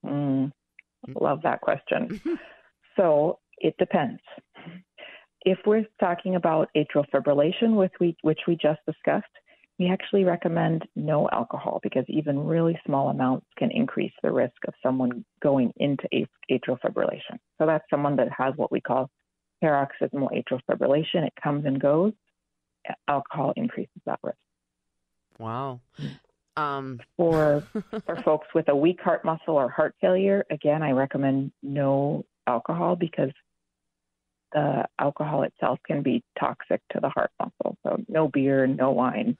Mm, 0.03 0.51
love 1.19 1.41
that 1.43 1.61
question. 1.61 2.19
so 2.97 3.39
it 3.59 3.75
depends. 3.77 4.21
If 5.47 5.59
we're 5.65 5.85
talking 5.97 6.35
about 6.35 6.67
atrial 6.75 7.05
fibrillation, 7.09 7.77
with 7.77 7.91
we, 8.01 8.17
which 8.21 8.41
we 8.49 8.57
just 8.57 8.81
discussed, 8.85 9.31
we 9.79 9.87
actually 9.89 10.25
recommend 10.25 10.85
no 10.93 11.29
alcohol 11.31 11.79
because 11.81 12.03
even 12.09 12.37
really 12.37 12.77
small 12.85 13.07
amounts 13.07 13.45
can 13.57 13.71
increase 13.71 14.11
the 14.21 14.29
risk 14.29 14.57
of 14.67 14.73
someone 14.83 15.23
going 15.41 15.71
into 15.77 16.05
atrial 16.51 16.77
fibrillation. 16.81 17.39
So 17.57 17.65
that's 17.65 17.85
someone 17.89 18.17
that 18.17 18.27
has 18.37 18.55
what 18.57 18.73
we 18.73 18.81
call 18.81 19.09
paroxysmal 19.61 20.31
atrial 20.35 20.59
fibrillation. 20.69 21.25
It 21.25 21.33
comes 21.41 21.65
and 21.65 21.79
goes. 21.79 22.11
Alcohol 23.07 23.53
increases 23.55 24.01
that 24.05 24.19
risk. 24.23 24.37
Wow. 25.39 25.79
Um, 26.57 26.99
for 27.15 27.63
for 28.05 28.21
folks 28.25 28.47
with 28.53 28.67
a 28.67 28.75
weak 28.75 28.99
heart 29.01 29.23
muscle 29.23 29.55
or 29.55 29.69
heart 29.69 29.95
failure, 30.01 30.43
again, 30.51 30.83
I 30.83 30.91
recommend 30.91 31.53
no 31.63 32.25
alcohol 32.47 32.97
because 32.97 33.31
the 34.53 34.85
alcohol 34.99 35.43
itself 35.43 35.79
can 35.85 36.01
be 36.01 36.23
toxic 36.39 36.81
to 36.91 36.99
the 36.99 37.09
heart 37.09 37.31
muscle. 37.39 37.77
So 37.83 38.03
no 38.07 38.27
beer, 38.27 38.67
no 38.67 38.91
wine, 38.91 39.37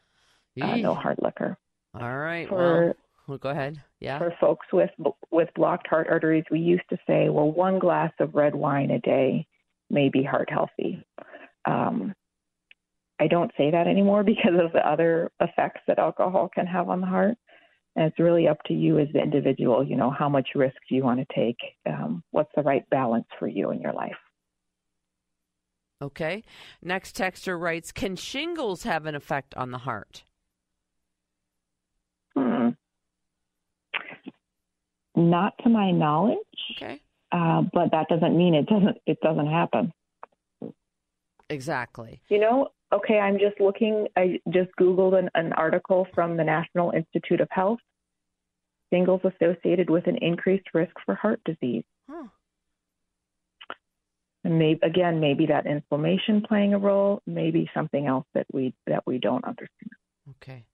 uh, 0.62 0.76
no 0.76 0.94
hard 0.94 1.18
liquor. 1.22 1.58
All 1.94 2.18
right. 2.18 2.48
For, 2.48 2.56
well, 2.58 2.94
well, 3.28 3.38
go 3.38 3.50
ahead. 3.50 3.82
Yeah. 4.00 4.20
For 4.20 4.34
folks 4.40 4.68
with 4.72 4.92
with 5.32 5.50
blocked 5.56 5.88
heart 5.88 6.08
arteries, 6.10 6.46
we 6.52 6.60
used 6.60 6.90
to 6.90 6.98
say, 7.08 7.30
well, 7.30 7.52
one 7.52 7.80
glass 7.80 8.12
of 8.20 8.36
red 8.36 8.56
wine 8.56 8.92
a 8.92 9.00
day 9.00 9.48
may 9.90 10.10
be 10.10 10.24
heart 10.24 10.50
healthy. 10.50 11.04
Um, 11.66 12.14
I 13.20 13.28
don't 13.28 13.52
say 13.58 13.72
that 13.72 13.88
anymore 13.88 14.24
because 14.26 14.60
of 14.60 14.72
the 14.72 14.88
other 14.88 15.32
effects 15.40 15.82
that 15.88 16.00
alcohol 16.00 16.50
can 16.54 16.68
have 16.68 16.90
on 16.90 17.02
the 17.02 17.08
heart. 17.08 17.38
And 17.96 18.06
it's 18.06 18.20
really 18.20 18.48
up 18.48 18.60
to 18.68 18.74
you 18.74 19.00
as 19.00 19.08
the 19.12 19.20
individual, 19.20 19.84
you 19.84 19.96
know, 19.96 20.12
how 20.12 20.30
much 20.30 20.50
risk 20.54 20.76
do 20.88 20.94
you 20.94 21.04
want 21.04 21.20
to 21.20 21.36
take? 21.36 21.58
Um, 21.88 22.24
what's 22.30 22.52
the 22.56 22.62
right 22.62 22.88
balance 22.92 23.26
for 23.40 23.48
you 23.48 23.72
in 23.72 23.82
your 23.82 23.94
life? 23.94 24.16
Okay. 26.02 26.44
Next 26.82 27.18
texter 27.18 27.60
writes 27.60 27.92
Can 27.92 28.16
shingles 28.16 28.84
have 28.84 29.06
an 29.06 29.16
effect 29.16 29.56
on 29.56 29.72
the 29.72 29.80
heart? 29.80 30.24
Hmm. 32.36 32.70
Not 35.16 35.54
to 35.64 35.70
my 35.70 35.92
knowledge. 35.92 36.38
Okay. 36.76 37.02
Uh, 37.32 37.64
but 37.74 37.92
that 37.92 38.08
doesn't 38.10 38.38
mean 38.38 38.54
it 38.54 38.68
doesn't 38.68 38.98
it 39.06 39.20
doesn't 39.22 39.48
happen. 39.48 39.92
Exactly. 41.50 42.22
You 42.30 42.40
know, 42.40 42.70
okay, 42.94 43.20
I'm 43.20 43.40
just 43.40 43.60
looking. 43.60 44.08
I 44.16 44.40
just 44.54 44.70
googled 44.80 45.18
an, 45.18 45.30
an 45.34 45.54
article 45.54 46.08
from 46.14 46.38
the 46.38 46.44
National 46.44 46.92
Institute 46.92 47.42
of 47.42 47.48
Health. 47.52 47.80
Shingles 48.94 49.22
associated 49.24 49.90
with 49.90 50.08
an 50.08 50.18
increased 50.22 50.68
risk 50.74 50.94
for 51.06 51.16
heart 51.16 51.42
disease. 51.44 51.84
Maybe 54.48 54.80
again, 54.84 55.20
maybe 55.20 55.46
that 55.48 55.66
inflammation 55.66 56.42
playing 56.42 56.74
a 56.74 56.78
role. 56.78 57.22
Maybe 57.26 57.70
something 57.74 58.08
else 58.08 58.26
that 58.34 58.46
we 58.54 58.74
that 58.86 59.04
we 59.06 59.18
don't 59.20 59.44
understand. 59.46 59.92
Okay. 60.32 60.66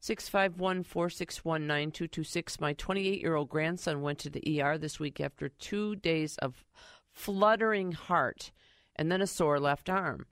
651 0.00 0.84
461 0.84 1.66
9226. 1.66 2.60
My 2.60 2.72
28 2.74 3.20
year 3.20 3.34
old 3.34 3.48
grandson 3.48 4.02
went 4.02 4.18
to 4.20 4.30
the 4.30 4.62
ER 4.62 4.78
this 4.78 5.00
week 5.00 5.20
after 5.20 5.48
two 5.48 5.96
days 5.96 6.36
of 6.38 6.64
fluttering 7.10 7.92
heart 7.92 8.52
and 8.96 9.10
then 9.10 9.22
a 9.22 9.26
sore 9.26 9.58
left 9.58 9.88
arm. 9.88 10.26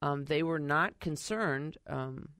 Um, 0.00 0.24
they 0.24 0.42
were 0.42 0.58
not 0.58 1.00
concerned. 1.00 1.76
Um, 1.86 2.30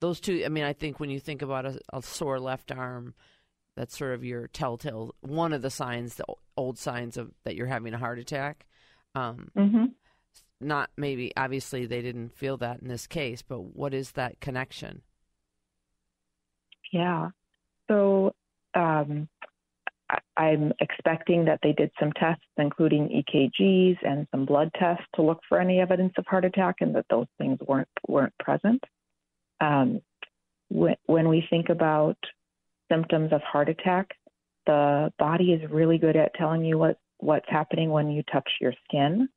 those 0.00 0.20
two, 0.20 0.42
I 0.44 0.48
mean, 0.48 0.64
I 0.64 0.72
think 0.72 0.98
when 0.98 1.10
you 1.10 1.20
think 1.20 1.42
about 1.42 1.66
a, 1.66 1.78
a, 1.92 2.02
sore 2.02 2.40
left 2.40 2.72
arm, 2.72 3.14
that's 3.76 3.96
sort 3.96 4.14
of 4.14 4.24
your 4.24 4.48
telltale, 4.48 5.14
one 5.20 5.52
of 5.52 5.62
the 5.62 5.70
signs, 5.70 6.14
the 6.14 6.24
old 6.56 6.78
signs 6.78 7.16
of 7.16 7.32
that 7.44 7.54
you're 7.54 7.66
having 7.66 7.94
a 7.94 7.98
heart 7.98 8.18
attack. 8.18 8.66
Um, 9.16 9.50
mm-hmm. 9.56 9.84
Not 10.60 10.90
maybe, 10.96 11.32
obviously, 11.36 11.86
they 11.86 12.02
didn't 12.02 12.36
feel 12.36 12.56
that 12.58 12.80
in 12.80 12.88
this 12.88 13.06
case, 13.06 13.42
but 13.42 13.60
what 13.76 13.94
is 13.94 14.12
that 14.12 14.40
connection? 14.40 15.02
Yeah. 16.92 17.30
So 17.88 18.34
um, 18.74 19.28
I'm 20.36 20.72
expecting 20.80 21.46
that 21.46 21.60
they 21.62 21.72
did 21.72 21.90
some 21.98 22.12
tests, 22.12 22.44
including 22.58 23.08
EKGs 23.08 23.98
and 24.02 24.26
some 24.30 24.44
blood 24.44 24.70
tests, 24.78 25.04
to 25.14 25.22
look 25.22 25.40
for 25.48 25.58
any 25.58 25.80
evidence 25.80 26.12
of 26.18 26.26
heart 26.26 26.44
attack, 26.44 26.76
and 26.80 26.94
that 26.94 27.06
those 27.10 27.26
things 27.38 27.58
weren't 27.66 27.88
weren't 28.06 28.36
present. 28.38 28.82
Um, 29.60 30.00
when, 30.68 30.96
when 31.06 31.28
we 31.28 31.46
think 31.48 31.68
about 31.70 32.18
symptoms 32.90 33.32
of 33.32 33.40
heart 33.42 33.68
attack, 33.68 34.10
the 34.66 35.12
body 35.18 35.52
is 35.52 35.70
really 35.70 35.98
good 35.98 36.16
at 36.16 36.34
telling 36.34 36.64
you 36.64 36.78
what 36.78 36.98
what's 37.18 37.48
happening 37.48 37.90
when 37.90 38.10
you 38.10 38.22
touch 38.32 38.48
your 38.60 38.74
skin. 38.84 39.28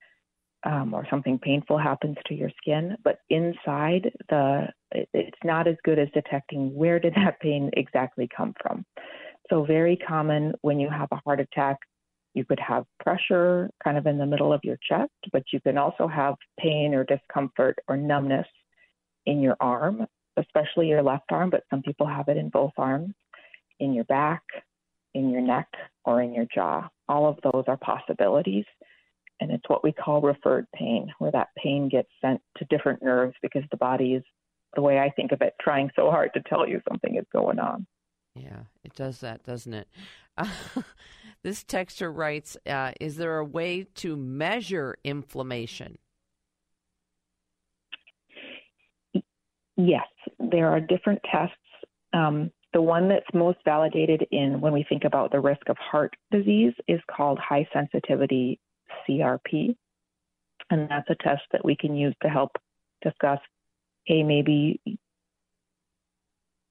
Um, 0.66 0.94
or 0.94 1.08
something 1.10 1.40
painful 1.40 1.78
happens 1.78 2.18
to 2.26 2.34
your 2.34 2.50
skin, 2.62 2.98
but 3.06 3.20
inside 3.30 4.12
the 4.28 4.68
it's 4.92 5.38
not 5.46 5.70
as 5.70 5.78
good 5.86 5.98
as 5.98 6.10
detecting 6.14 6.76
where 6.76 7.00
did 7.00 7.14
that 7.16 7.40
pain 7.42 7.70
exactly 7.78 8.28
come 8.36 8.54
from. 8.62 8.86
So 9.50 9.64
very 9.64 9.96
common 9.96 10.54
when 10.62 10.78
you 10.78 10.90
have 10.90 11.08
a 11.12 11.22
heart 11.26 11.40
attack, 11.40 11.78
you 12.34 12.46
could 12.46 12.60
have 12.60 12.86
pressure 13.00 13.70
kind 13.84 13.98
of 13.98 14.06
in 14.06 14.18
the 14.18 14.26
middle 14.26 14.54
of 14.54 14.62
your 14.64 14.78
chest, 14.88 15.12
but 15.32 15.44
you 15.52 15.60
can 15.62 15.78
also 15.78 16.08
have 16.08 16.36
pain 16.60 16.94
or 16.94 17.04
discomfort 17.04 17.80
or 17.88 17.98
numbness 17.98 18.48
in 19.26 19.42
your 19.42 19.58
arm, 19.60 20.06
especially 20.38 20.88
your 20.88 21.02
left 21.02 21.32
arm, 21.32 21.50
but 21.50 21.64
some 21.70 21.82
people 21.82 22.06
have 22.06 22.28
it 22.28 22.38
in 22.38 22.50
both 22.50 22.72
arms, 22.78 23.14
in 23.80 23.94
your 23.94 24.04
back, 24.06 24.44
in 25.14 25.30
your 25.30 25.42
neck, 25.42 25.68
or 26.06 26.22
in 26.22 26.34
your 26.34 26.46
jaw. 26.54 26.88
All 27.08 27.28
of 27.28 27.40
those 27.44 27.64
are 27.68 27.78
possibilities 27.78 28.66
and 29.40 29.52
it's 29.52 29.68
what 29.68 29.84
we 29.84 29.92
call 29.92 30.22
referred 30.22 30.68
pain, 30.74 31.12
where 31.20 31.32
that 31.32 31.50
pain 31.62 31.90
gets 31.90 32.10
sent 32.22 32.42
to 32.58 32.66
different 32.66 33.02
nerves 33.02 33.36
because 33.42 33.64
the 33.72 33.78
body 33.78 34.14
is, 34.14 34.24
the 34.76 34.82
way 34.82 35.00
I 35.00 35.10
think 35.10 35.32
of 35.32 35.42
it, 35.42 35.54
trying 35.60 35.90
so 35.96 36.12
hard 36.12 36.32
to 36.34 36.42
tell 36.42 36.68
you 36.68 36.82
something 36.88 37.16
is 37.16 37.26
going 37.34 37.60
on. 37.60 37.88
Yeah, 38.36 38.64
it 38.84 38.94
does 38.94 39.20
that, 39.22 39.44
doesn't 39.44 39.74
it? 39.74 39.88
Uh, 40.38 40.48
this 41.44 41.64
texter 41.64 42.16
writes 42.16 42.56
uh, 42.68 42.92
Is 43.00 43.18
there 43.18 43.38
a 43.40 43.46
way 43.46 43.88
to 43.96 44.16
measure 44.16 44.98
inflammation? 45.04 45.98
Yes, 49.76 50.08
there 50.38 50.70
are 50.70 50.82
different 50.82 51.22
tests. 51.32 51.56
Um, 52.14 52.52
the 52.74 52.82
one 52.82 53.10
that's 53.10 53.26
most 53.34 53.58
validated 53.66 54.28
in 54.32 54.62
when 54.62 54.74
we 54.74 54.86
think 54.88 55.04
about 55.04 55.32
the 55.32 55.40
risk 55.40 55.70
of 55.70 55.78
heart 55.78 56.16
disease 56.32 56.74
is 56.88 57.00
called 57.10 57.40
high 57.40 57.68
sensitivity 57.74 58.60
CRP. 59.08 59.76
And 60.70 60.88
that's 60.90 61.10
a 61.10 61.16
test 61.16 61.42
that 61.52 61.66
we 61.66 61.76
can 61.76 61.96
use 61.96 62.16
to 62.22 62.30
help 62.30 62.52
discuss, 63.02 63.40
hey, 64.06 64.24
maybe 64.24 64.80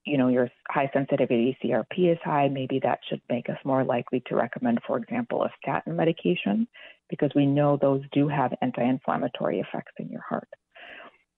you 0.05 0.17
know 0.17 0.29
your 0.29 0.49
high 0.69 0.89
sensitivity 0.93 1.57
CRP 1.61 2.11
is 2.11 2.17
high. 2.23 2.47
Maybe 2.47 2.79
that 2.81 2.99
should 3.09 3.21
make 3.29 3.49
us 3.49 3.57
more 3.65 3.83
likely 3.83 4.23
to 4.27 4.35
recommend, 4.35 4.79
for 4.87 4.97
example, 4.97 5.43
a 5.43 5.51
statin 5.61 5.95
medication 5.95 6.67
because 7.09 7.31
we 7.35 7.45
know 7.45 7.75
those 7.75 8.03
do 8.13 8.27
have 8.27 8.53
anti-inflammatory 8.61 9.59
effects 9.59 9.91
in 9.97 10.09
your 10.09 10.21
heart. 10.21 10.47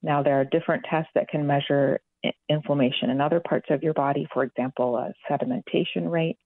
Now 0.04 0.22
there 0.22 0.40
are 0.40 0.46
different 0.46 0.86
tests 0.90 1.12
that 1.16 1.30
can 1.30 1.48
measure 1.48 2.00
inflammation 2.50 3.10
in 3.10 3.22
other 3.22 3.40
parts 3.40 3.68
of 3.70 3.84
your 3.84 3.94
body, 3.94 4.28
for 4.34 4.44
example, 4.44 4.96
a 4.98 5.14
sedimentation 5.30 6.10
rate 6.10 6.38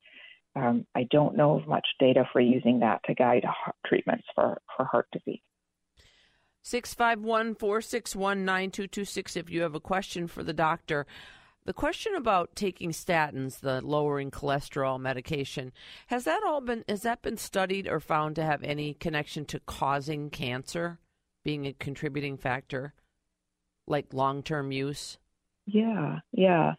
um, 0.56 0.86
I 0.96 1.04
don't 1.12 1.36
know 1.36 1.60
of 1.60 1.68
much 1.68 1.86
data 2.00 2.24
for 2.32 2.40
using 2.40 2.80
that 2.80 3.02
to 3.06 3.14
guide 3.14 3.46
treatments 3.86 4.26
for, 4.34 4.62
for 4.76 4.86
heart 4.86 5.08
disease. 5.12 5.42
651 6.64 7.56
461 7.56 8.46
9226 8.46 9.36
if 9.36 9.50
you 9.50 9.62
have 9.62 9.76
a 9.76 9.80
question 9.80 10.28
for 10.28 10.44
the 10.44 10.54
doctor. 10.54 11.06
The 11.66 11.74
question 11.74 12.16
about 12.16 12.56
taking 12.56 12.92
statins, 12.92 13.60
the 13.60 13.82
lowering 13.82 14.32
cholesterol 14.32 15.00
medication, 15.00 15.74
has 16.08 16.24
that 16.24 16.44
all 16.46 16.62
been 16.62 16.84
has 16.88 17.02
that 17.02 17.22
been 17.22 17.38
studied 17.38 17.88
or 17.88 18.00
found 18.00 18.36
to 18.36 18.44
have 18.44 18.64
any 18.64 18.94
connection 18.94 19.46
to 19.46 19.60
causing 19.60 20.30
cancer, 20.30 21.00
being 21.44 21.66
a 21.66 21.74
contributing 21.74 22.38
factor, 22.38 22.94
like 23.88 24.14
long 24.14 24.42
term 24.42 24.72
use? 24.72 25.18
Yeah, 25.66 26.20
yeah. 26.32 26.74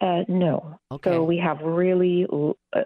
Uh, 0.00 0.22
no. 0.28 0.78
Okay. 0.92 1.10
So 1.10 1.24
we 1.24 1.38
have 1.38 1.60
really 1.60 2.26
uh, 2.72 2.82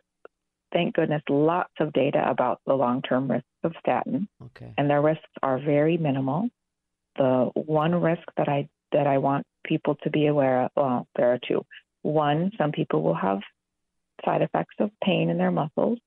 thank 0.73 0.95
goodness, 0.95 1.23
lots 1.29 1.73
of 1.81 1.93
data 1.93 2.25
about 2.29 2.61
the 2.67 2.75
long 2.75 3.03
term 3.03 3.31
risks 3.31 3.47
of 3.63 3.75
statin, 3.79 4.29
Okay. 4.43 4.73
and 4.77 4.89
their 4.89 5.03
risks 5.03 5.29
are 5.43 5.59
very 5.59 5.97
minimal. 5.97 6.49
The 7.17 7.51
one 7.55 7.95
risk 7.95 8.23
that 8.37 8.49
I 8.49 8.69
that 8.93 9.07
I 9.07 9.19
want 9.19 9.47
people 9.65 9.97
to 10.03 10.11
be 10.11 10.27
aware 10.27 10.65
of, 10.65 10.71
well, 10.77 11.09
there 11.17 11.33
are 11.33 11.39
two. 11.47 11.65
One, 12.03 12.51
some 12.59 12.73
people 12.73 13.03
will 13.03 13.15
have 13.15 13.41
side 14.25 14.43
effects 14.43 14.75
of 14.81 14.91
pain 15.05 15.31
in 15.31 15.39
their 15.39 15.51
muscles. 15.51 15.99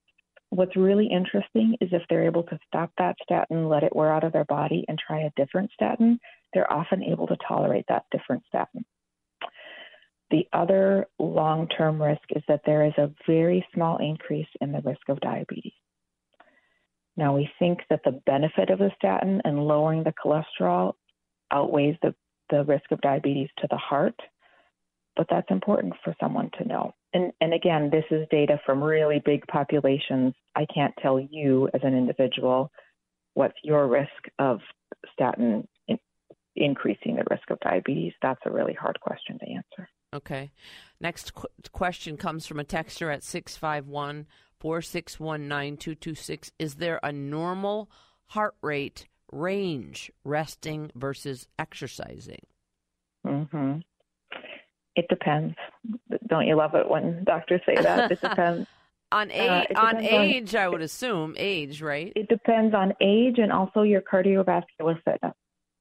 What's 0.49 0.75
really 0.75 1.07
interesting 1.07 1.75
is 1.81 1.89
if 1.91 2.03
they're 2.09 2.25
able 2.25 2.43
to 2.43 2.59
stop 2.67 2.91
that 2.97 3.15
statin, 3.23 3.67
let 3.67 3.83
it 3.83 3.95
wear 3.95 4.11
out 4.13 4.23
of 4.23 4.33
their 4.33 4.45
body, 4.45 4.85
and 4.88 4.99
try 4.99 5.21
a 5.21 5.31
different 5.35 5.71
statin, 5.71 6.19
they're 6.53 6.71
often 6.71 7.03
able 7.03 7.27
to 7.27 7.38
tolerate 7.47 7.85
that 7.89 8.05
different 8.11 8.43
statin. 8.47 8.85
The 10.31 10.47
other 10.53 11.07
long 11.19 11.67
term 11.67 12.01
risk 12.01 12.23
is 12.35 12.43
that 12.47 12.61
there 12.65 12.85
is 12.85 12.93
a 12.97 13.11
very 13.27 13.65
small 13.73 13.97
increase 13.97 14.47
in 14.59 14.71
the 14.71 14.81
risk 14.81 15.07
of 15.09 15.19
diabetes. 15.19 15.73
Now, 17.17 17.35
we 17.35 17.49
think 17.59 17.79
that 17.89 18.01
the 18.03 18.19
benefit 18.25 18.69
of 18.69 18.79
the 18.79 18.91
statin 18.97 19.41
and 19.45 19.65
lowering 19.65 20.03
the 20.03 20.13
cholesterol 20.13 20.93
outweighs 21.51 21.95
the, 22.01 22.13
the 22.49 22.63
risk 22.65 22.91
of 22.91 22.99
diabetes 23.01 23.49
to 23.59 23.67
the 23.69 23.77
heart, 23.77 24.19
but 25.15 25.27
that's 25.29 25.49
important 25.49 25.93
for 26.03 26.15
someone 26.19 26.49
to 26.57 26.67
know. 26.67 26.93
And, 27.13 27.31
and 27.39 27.53
again, 27.53 27.89
this 27.89 28.03
is 28.11 28.27
data 28.29 28.59
from 28.65 28.83
really 28.83 29.21
big 29.23 29.47
populations. 29.47 30.33
I 30.55 30.65
can't 30.73 30.93
tell 31.01 31.19
you 31.19 31.69
as 31.73 31.81
an 31.83 31.95
individual 31.95 32.71
what's 33.35 33.57
your 33.63 33.88
risk 33.88 34.09
of 34.39 34.59
statin 35.13 35.65
in, 35.88 35.97
increasing 36.55 37.15
the 37.15 37.23
risk 37.29 37.49
of 37.49 37.59
diabetes. 37.61 38.13
That's 38.21 38.41
a 38.45 38.51
really 38.51 38.73
hard 38.73 38.99
question 38.99 39.39
to 39.39 39.45
answer. 39.49 39.89
Okay. 40.15 40.51
Next 41.01 41.34
qu- 41.34 41.47
question 41.71 42.17
comes 42.17 42.47
from 42.47 42.60
a 42.60 42.63
texter 42.63 43.13
at 43.13 43.23
651 43.23 44.25
461 44.60 45.47
9226. 45.47 46.51
Is 46.58 46.75
there 46.75 46.99
a 47.04 47.12
normal 47.12 47.89
heart 48.28 48.56
rate 48.62 49.08
range 49.32 50.12
resting 50.23 50.91
versus 50.95 51.47
exercising? 51.60 52.45
hmm 53.25 53.78
It 54.95 55.08
depends. 55.10 55.56
Don't 56.28 56.47
you 56.47 56.56
love 56.56 56.73
it 56.75 56.89
when 56.89 57.23
doctors 57.25 57.62
say 57.65 57.75
that? 57.82 58.12
It 58.12 58.21
depends. 58.21 58.67
On, 59.12 59.30
a- 59.32 59.47
Uh, 59.47 59.54
on 59.78 59.95
depends 59.95 60.13
on- 60.13 60.21
age, 60.23 60.56
I 60.56 60.67
would 60.67 60.82
assume. 60.82 61.36
Age, 61.38 61.82
right? 61.82 62.12
It 62.15 62.28
depends 62.28 62.73
on 62.73 62.93
age 63.01 63.38
and 63.38 63.51
also 63.51 63.84
your 63.84 64.01
cardiovascular 64.01 65.01
fitness. 65.04 65.34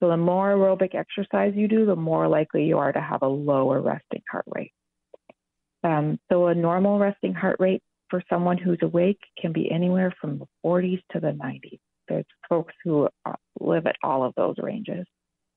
So 0.04 0.10
the 0.10 0.18
more 0.18 0.54
aerobic 0.54 0.94
exercise 0.94 1.54
you 1.56 1.66
do, 1.66 1.86
the 1.86 1.96
more 1.96 2.28
likely 2.28 2.64
you 2.64 2.76
are 2.76 2.92
to 2.92 3.00
have 3.00 3.22
a 3.22 3.26
lower 3.26 3.80
resting 3.80 4.20
heart 4.30 4.44
rate. 4.54 4.72
Um, 5.82 6.18
so 6.30 6.48
a 6.48 6.54
normal 6.54 6.98
resting 6.98 7.32
heart 7.32 7.56
rate 7.58 7.82
for 8.10 8.22
someone 8.28 8.58
who's 8.58 8.80
awake 8.82 9.20
can 9.40 9.54
be 9.54 9.70
anywhere 9.70 10.14
from 10.20 10.38
the 10.38 10.46
40s 10.62 11.00
to 11.12 11.20
the 11.20 11.28
90s. 11.28 11.78
There's 12.06 12.26
folks 12.50 12.74
who 12.84 13.08
uh, 13.24 13.32
live 13.60 13.86
at 13.86 13.96
all 14.02 14.22
of 14.24 14.34
those 14.34 14.56
ranges. 14.58 15.06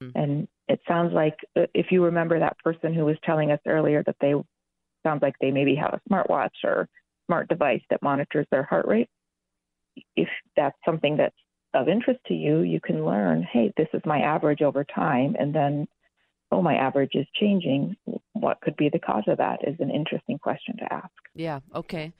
Mm. 0.01 0.11
And 0.15 0.47
it 0.69 0.79
sounds 0.87 1.11
like 1.13 1.35
uh, 1.57 1.63
if 1.73 1.87
you 1.91 2.05
remember 2.05 2.39
that 2.39 2.57
person 2.59 2.93
who 2.93 3.03
was 3.03 3.17
telling 3.25 3.51
us 3.51 3.59
earlier 3.67 4.01
that 4.05 4.15
they 4.21 4.33
sounds 5.03 5.21
like 5.21 5.35
they 5.41 5.51
maybe 5.51 5.75
have 5.75 5.93
a 5.93 6.01
smartwatch 6.09 6.63
or 6.63 6.87
smart 7.25 7.49
device 7.49 7.81
that 7.89 8.01
monitors 8.01 8.47
their 8.49 8.63
heart 8.63 8.87
rate. 8.87 9.09
If 10.15 10.29
that's 10.55 10.77
something 10.85 11.17
that's 11.17 11.35
of 11.77 11.87
interest 11.87 12.19
to 12.27 12.33
you, 12.33 12.61
you 12.61 12.79
can 12.79 13.05
learn, 13.05 13.43
hey, 13.43 13.71
this 13.77 13.87
is 13.93 14.01
my 14.05 14.19
average 14.19 14.61
over 14.61 14.83
time, 14.83 15.35
and 15.39 15.53
then, 15.53 15.87
oh, 16.51 16.61
my 16.61 16.75
average 16.75 17.11
is 17.13 17.27
changing. 17.39 17.95
What 18.33 18.61
could 18.61 18.75
be 18.75 18.89
the 18.89 18.99
cause 18.99 19.23
of 19.27 19.37
that 19.37 19.67
is 19.67 19.75
an 19.79 19.91
interesting 19.91 20.37
question 20.37 20.77
to 20.77 20.93
ask. 20.93 21.11
Yeah, 21.35 21.59
okay. 21.73 22.13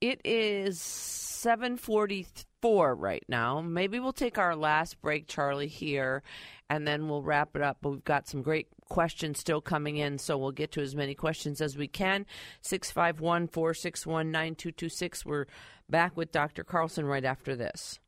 It 0.00 0.20
is 0.24 0.80
744 0.80 2.94
right 2.94 3.24
now. 3.28 3.60
Maybe 3.60 4.00
we'll 4.00 4.12
take 4.12 4.38
our 4.38 4.56
last 4.56 5.00
break, 5.00 5.28
Charlie, 5.28 5.68
here, 5.68 6.22
and 6.68 6.86
then 6.86 7.08
we'll 7.08 7.22
wrap 7.22 7.56
it 7.56 7.62
up. 7.62 7.78
But 7.80 7.90
we've 7.90 8.04
got 8.04 8.28
some 8.28 8.42
great 8.42 8.68
questions 8.88 9.38
still 9.38 9.60
coming 9.60 9.96
in, 9.96 10.18
so 10.18 10.36
we'll 10.36 10.52
get 10.52 10.72
to 10.72 10.82
as 10.82 10.94
many 10.94 11.14
questions 11.14 11.60
as 11.60 11.76
we 11.76 11.88
can. 11.88 12.26
651 12.62 13.48
461 13.48 14.30
9226. 14.30 15.24
We're 15.24 15.46
back 15.88 16.16
with 16.16 16.32
Dr. 16.32 16.64
Carlson 16.64 17.06
right 17.06 17.24
after 17.24 17.56
this. 17.56 17.98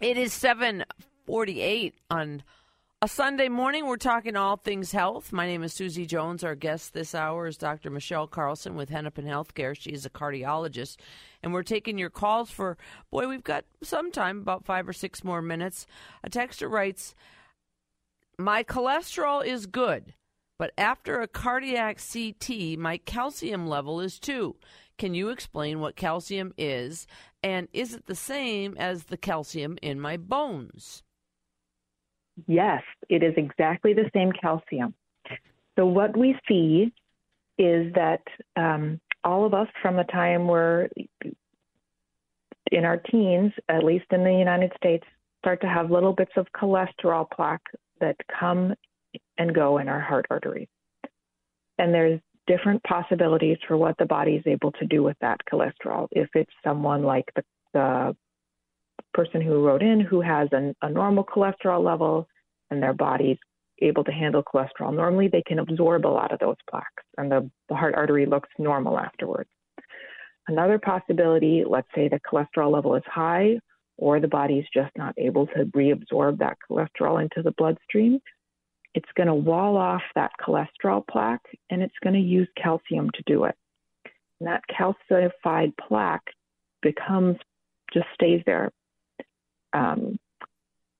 It 0.00 0.16
is 0.16 0.32
748 0.32 1.94
on 2.10 2.42
a 3.02 3.06
Sunday 3.06 3.50
morning. 3.50 3.86
We're 3.86 3.98
talking 3.98 4.34
all 4.34 4.56
things 4.56 4.92
health. 4.92 5.30
My 5.30 5.44
name 5.46 5.62
is 5.62 5.74
Susie 5.74 6.06
Jones. 6.06 6.42
Our 6.42 6.54
guest 6.54 6.94
this 6.94 7.14
hour 7.14 7.46
is 7.46 7.58
Dr. 7.58 7.90
Michelle 7.90 8.26
Carlson 8.26 8.76
with 8.76 8.88
Hennepin 8.88 9.26
Healthcare. 9.26 9.78
She 9.78 9.90
is 9.90 10.06
a 10.06 10.10
cardiologist. 10.10 10.96
And 11.42 11.52
we're 11.52 11.62
taking 11.62 11.98
your 11.98 12.08
calls 12.08 12.50
for, 12.50 12.78
boy, 13.10 13.28
we've 13.28 13.44
got 13.44 13.66
some 13.82 14.10
time, 14.10 14.38
about 14.38 14.64
five 14.64 14.88
or 14.88 14.94
six 14.94 15.22
more 15.22 15.42
minutes. 15.42 15.86
A 16.24 16.30
texter 16.30 16.70
writes, 16.70 17.14
My 18.38 18.64
cholesterol 18.64 19.44
is 19.44 19.66
good, 19.66 20.14
but 20.58 20.72
after 20.78 21.20
a 21.20 21.28
cardiac 21.28 22.00
CT, 22.10 22.78
my 22.78 22.96
calcium 23.04 23.66
level 23.66 24.00
is 24.00 24.18
two. 24.18 24.56
Can 25.00 25.14
you 25.14 25.30
explain 25.30 25.80
what 25.80 25.96
calcium 25.96 26.52
is? 26.58 27.06
And 27.42 27.68
is 27.72 27.94
it 27.94 28.04
the 28.04 28.14
same 28.14 28.76
as 28.76 29.04
the 29.04 29.16
calcium 29.16 29.78
in 29.80 29.98
my 29.98 30.18
bones? 30.18 31.02
Yes, 32.46 32.82
it 33.08 33.22
is 33.22 33.32
exactly 33.38 33.94
the 33.94 34.10
same 34.12 34.30
calcium. 34.30 34.92
So, 35.78 35.86
what 35.86 36.14
we 36.14 36.38
see 36.46 36.92
is 37.56 37.94
that 37.94 38.20
um, 38.56 39.00
all 39.24 39.46
of 39.46 39.54
us 39.54 39.68
from 39.80 39.96
the 39.96 40.04
time 40.04 40.46
we're 40.46 40.90
in 42.70 42.84
our 42.84 42.98
teens, 42.98 43.52
at 43.70 43.82
least 43.82 44.04
in 44.10 44.22
the 44.22 44.34
United 44.34 44.70
States, 44.76 45.06
start 45.38 45.62
to 45.62 45.66
have 45.66 45.90
little 45.90 46.12
bits 46.12 46.32
of 46.36 46.46
cholesterol 46.54 47.26
plaque 47.34 47.64
that 48.02 48.16
come 48.38 48.74
and 49.38 49.54
go 49.54 49.78
in 49.78 49.88
our 49.88 50.00
heart 50.00 50.26
arteries. 50.28 50.68
And 51.78 51.94
there's 51.94 52.20
different 52.46 52.82
possibilities 52.84 53.58
for 53.66 53.76
what 53.76 53.96
the 53.98 54.06
body 54.06 54.32
is 54.32 54.42
able 54.46 54.72
to 54.72 54.86
do 54.86 55.02
with 55.02 55.16
that 55.20 55.40
cholesterol. 55.50 56.08
If 56.10 56.28
it's 56.34 56.52
someone 56.64 57.02
like 57.02 57.26
the, 57.36 57.42
the 57.72 58.16
person 59.14 59.40
who 59.40 59.64
wrote 59.64 59.82
in 59.82 60.00
who 60.00 60.20
has 60.20 60.48
an, 60.52 60.74
a 60.82 60.90
normal 60.90 61.24
cholesterol 61.24 61.84
level 61.84 62.28
and 62.70 62.82
their 62.82 62.92
body's 62.92 63.38
able 63.82 64.04
to 64.04 64.12
handle 64.12 64.42
cholesterol 64.42 64.94
normally, 64.94 65.28
they 65.28 65.42
can 65.46 65.58
absorb 65.58 66.06
a 66.06 66.08
lot 66.08 66.32
of 66.32 66.38
those 66.38 66.56
plaques 66.68 67.04
and 67.16 67.30
the, 67.30 67.50
the 67.68 67.74
heart 67.74 67.94
artery 67.94 68.26
looks 68.26 68.48
normal 68.58 68.98
afterwards. 68.98 69.50
Another 70.48 70.78
possibility, 70.78 71.64
let's 71.68 71.88
say 71.94 72.08
the 72.08 72.20
cholesterol 72.20 72.72
level 72.72 72.94
is 72.96 73.02
high 73.06 73.58
or 73.96 74.18
the 74.18 74.28
body's 74.28 74.64
just 74.74 74.90
not 74.96 75.14
able 75.18 75.46
to 75.48 75.66
reabsorb 75.66 76.38
that 76.38 76.56
cholesterol 76.68 77.22
into 77.22 77.42
the 77.42 77.52
bloodstream, 77.52 78.18
it's 78.94 79.08
going 79.16 79.28
to 79.28 79.34
wall 79.34 79.76
off 79.76 80.02
that 80.14 80.32
cholesterol 80.40 81.06
plaque 81.08 81.46
and 81.70 81.82
it's 81.82 81.94
going 82.02 82.14
to 82.14 82.20
use 82.20 82.48
calcium 82.60 83.10
to 83.14 83.22
do 83.26 83.44
it. 83.44 83.54
And 84.40 84.48
that 84.48 84.62
calcified 84.68 85.72
plaque 85.76 86.26
becomes, 86.82 87.36
just 87.92 88.06
stays 88.14 88.42
there. 88.46 88.70
Um, 89.72 90.18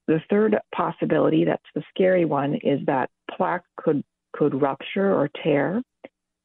the 0.06 0.20
third 0.28 0.56
possibility, 0.74 1.44
that's 1.44 1.62
the 1.74 1.82
scary 1.94 2.24
one, 2.24 2.54
is 2.56 2.80
that 2.86 3.10
plaque 3.30 3.64
could, 3.76 4.04
could 4.32 4.60
rupture 4.60 5.12
or 5.12 5.30
tear. 5.42 5.82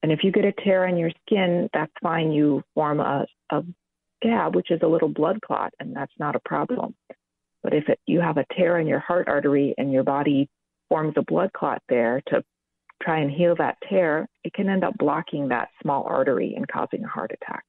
And 0.04 0.12
if 0.12 0.24
you 0.24 0.32
get 0.32 0.46
a 0.46 0.52
tear 0.52 0.88
on 0.88 0.98
your 0.98 1.12
skin, 1.26 1.70
that's 1.74 1.92
fine. 2.02 2.32
You 2.32 2.64
form 2.74 3.00
a, 3.00 3.26
a 3.52 3.64
scab, 4.18 4.56
which 4.56 4.72
is 4.72 4.80
a 4.84 4.88
little 4.88 5.10
blood 5.10 5.42
clot, 5.42 5.74
and 5.80 5.96
that's 5.96 6.14
not 6.20 6.36
a 6.36 6.40
problem. 6.40 6.96
But 7.64 7.74
if 7.74 7.90
it, 7.90 8.00
you 8.06 8.22
have 8.22 8.38
a 8.38 8.46
tear 8.56 8.78
in 8.78 8.88
your 8.88 9.00
heart 9.00 9.28
artery 9.28 9.74
and 9.78 9.92
your 9.92 10.04
body 10.04 10.48
forms 10.90 11.14
a 11.18 11.22
blood 11.24 11.52
clot 11.54 11.82
there 11.90 12.22
to 12.28 12.44
try 13.04 13.20
and 13.20 13.32
heal 13.32 13.56
that 13.58 13.78
tear, 13.90 14.28
it 14.44 14.54
can 14.54 14.70
end 14.70 14.84
up 14.84 14.98
blocking 14.98 15.50
that 15.50 15.70
small 15.82 16.04
artery 16.08 16.54
and 16.56 16.68
causing 16.68 17.04
a 17.04 17.08
heart 17.08 17.32
attack. 17.42 17.64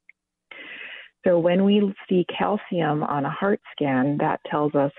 So 1.27 1.39
when 1.39 1.65
we 1.65 1.93
see 2.09 2.25
calcium 2.39 3.03
on 3.03 3.25
a 3.25 3.31
heart 3.31 3.61
scan, 3.73 4.19
that 4.19 4.41
tells 4.49 4.75
us 4.75 4.93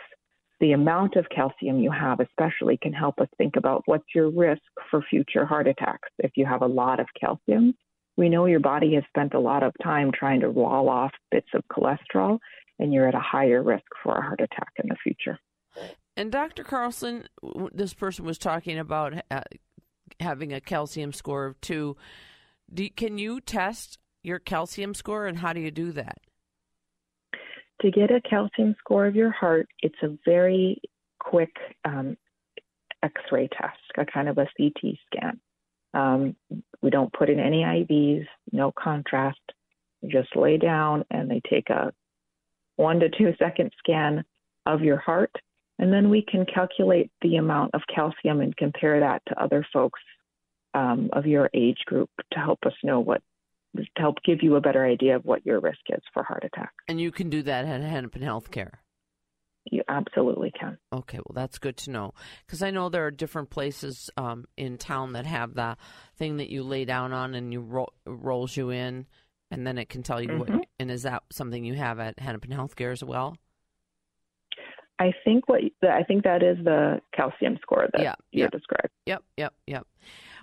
the 0.60 0.74
amount 0.74 1.16
of 1.16 1.26
calcium 1.30 1.80
you 1.80 1.92
have, 1.92 2.20
especially, 2.20 2.78
can 2.82 2.92
help 2.92 3.20
us 3.20 3.30
think 3.38 3.56
about 3.56 3.84
what's 3.86 4.14
your 4.14 4.30
risk 4.30 4.62
for 4.90 5.02
future 5.04 5.46
heart 5.46 5.68
attacks. 5.68 6.10
If 6.20 6.32
you 6.36 6.46
have 6.46 6.64
a 6.64 6.68
lot 6.68 7.00
of 7.00 7.08
calcium, 7.20 7.76
we 8.18 8.28
know 8.28 8.46
your 8.48 8.60
body 8.60 8.96
has 8.96 9.04
spent 9.10 9.36
a 9.36 9.40
lot 9.40 9.64
of 9.64 9.74
time 9.82 10.12
trying 10.12 10.42
to 10.42 10.50
wall 10.50 10.90
off 10.90 11.12
bits 11.32 11.48
of 11.54 11.64
cholesterol, 11.72 12.40
and 12.80 12.92
you're 12.92 13.08
at 13.08 13.16
a 13.16 13.20
higher 13.20 13.62
risk 13.64 13.86
for 14.04 14.18
a 14.18 14.22
heart 14.22 14.42
attack 14.42 14.72
in 14.84 14.90
the 14.90 14.96
future. 15.02 15.40
And 16.18 16.32
Dr. 16.32 16.64
Carlson, 16.64 17.28
this 17.72 17.94
person 17.94 18.26
was 18.26 18.40
talking 18.40 18.80
about 18.80 19.14
uh, 19.30 19.42
having 20.20 20.52
a 20.52 20.60
calcium 20.60 21.14
score 21.14 21.46
of 21.46 21.62
two. 21.62 21.96
Do, 22.74 22.90
can 22.90 23.20
you 23.20 23.40
test 23.40 24.00
your 24.24 24.40
calcium 24.40 24.96
score, 24.96 25.28
and 25.28 25.38
how 25.38 25.54
do 25.54 25.60
you 25.62 25.70
do 25.70 25.92
that? 25.92 26.18
To 27.82 27.92
get 27.92 28.10
a 28.10 28.20
calcium 28.28 28.76
score 28.80 29.06
of 29.06 29.16
your 29.16 29.30
heart, 29.30 29.70
it's 29.84 30.02
a 30.02 30.18
very 30.26 30.82
quick 31.20 31.56
um, 31.86 32.18
X-ray 33.04 33.48
test, 33.50 33.78
a 33.96 34.06
kind 34.06 34.28
of 34.28 34.40
a 34.40 34.48
CT 34.58 34.96
scan. 35.06 35.40
Um, 35.94 36.36
we 36.82 36.90
don't 36.90 37.14
put 37.14 37.30
in 37.30 37.40
any 37.40 37.62
IVs, 37.62 38.26
no 38.52 38.72
contrast. 38.72 39.40
You 40.02 40.10
just 40.10 40.36
lay 40.36 40.58
down 40.58 41.06
and 41.12 41.30
they 41.30 41.42
take 41.48 41.70
a 41.70 41.94
one 42.76 43.00
to 43.02 43.10
two 43.10 43.34
second 43.38 43.72
scan 43.78 44.24
of 44.66 44.82
your 44.82 44.98
heart, 44.98 45.32
and 45.80 45.94
then 45.94 46.10
we 46.10 46.22
can 46.22 46.46
calculate 46.46 47.12
the 47.22 47.36
amount 47.36 47.72
of 47.74 47.82
calcium 47.94 48.42
and 48.42 48.56
compare 48.56 49.00
that 49.00 49.22
to 49.28 49.42
other 49.42 49.66
folks 49.72 50.00
um, 50.74 51.10
of 51.14 51.26
your 51.26 51.50
age 51.54 51.80
group 51.86 52.10
to 52.34 52.40
help 52.40 52.60
us 52.66 52.74
know 52.84 53.00
what 53.00 53.22
to 53.76 53.84
help 53.98 54.16
give 54.26 54.40
you 54.42 54.56
a 54.56 54.62
better 54.62 54.86
idea 54.86 55.16
of 55.16 55.26
what 55.26 55.46
your 55.46 55.60
risk 55.60 55.80
is 55.90 56.02
for 56.14 56.24
heart 56.24 56.44
attack. 56.44 56.72
And 56.88 57.00
you 57.00 57.12
can 57.12 57.30
do 57.30 57.44
that 57.44 57.66
at 57.66 57.82
Hennepin 57.82 58.24
Healthcare. 58.24 58.72
You 59.70 59.84
absolutely 59.88 60.52
can. 60.58 60.78
Okay, 60.94 61.18
well, 61.18 61.34
that's 61.34 61.60
good 61.60 61.78
to 61.78 61.92
know 61.92 62.14
because 62.46 62.62
I 62.62 62.72
know 62.72 62.90
there 62.90 63.06
are 63.06 63.12
different 63.12 63.50
places 63.50 64.10
um, 64.16 64.46
in 64.56 64.78
town 64.78 65.14
that 65.14 65.26
have 65.26 65.56
the 65.56 65.76
thing 66.16 66.38
that 66.38 66.50
you 66.50 66.64
lay 66.64 66.86
down 66.86 67.12
on 67.12 67.36
and 67.36 67.52
you 67.52 67.60
ro- 67.60 67.94
rolls 68.06 68.56
you 68.56 68.70
in, 68.70 69.06
and 69.52 69.68
then 69.68 69.78
it 69.78 69.90
can 69.90 70.04
tell 70.04 70.22
you 70.22 70.30
mm-hmm. 70.30 70.54
what. 70.54 70.66
And 70.80 70.90
is 70.90 71.04
that 71.04 71.24
something 71.32 71.66
you 71.66 71.74
have 71.74 72.00
at 72.00 72.18
Hennepin 72.18 72.52
Healthcare 72.52 72.94
as 72.94 73.04
well? 73.04 73.36
I 75.00 75.14
think 75.24 75.48
what 75.48 75.62
I 75.84 76.04
think 76.04 76.24
that 76.24 76.44
is 76.44 76.58
the 76.64 77.02
calcium 77.16 77.58
score 77.62 77.88
that 77.94 78.02
yeah, 78.02 78.16
you 78.32 78.44
yep. 78.44 78.52
described. 78.52 78.90
Yep, 79.06 79.24
yep, 79.38 79.54
yep. 79.68 79.88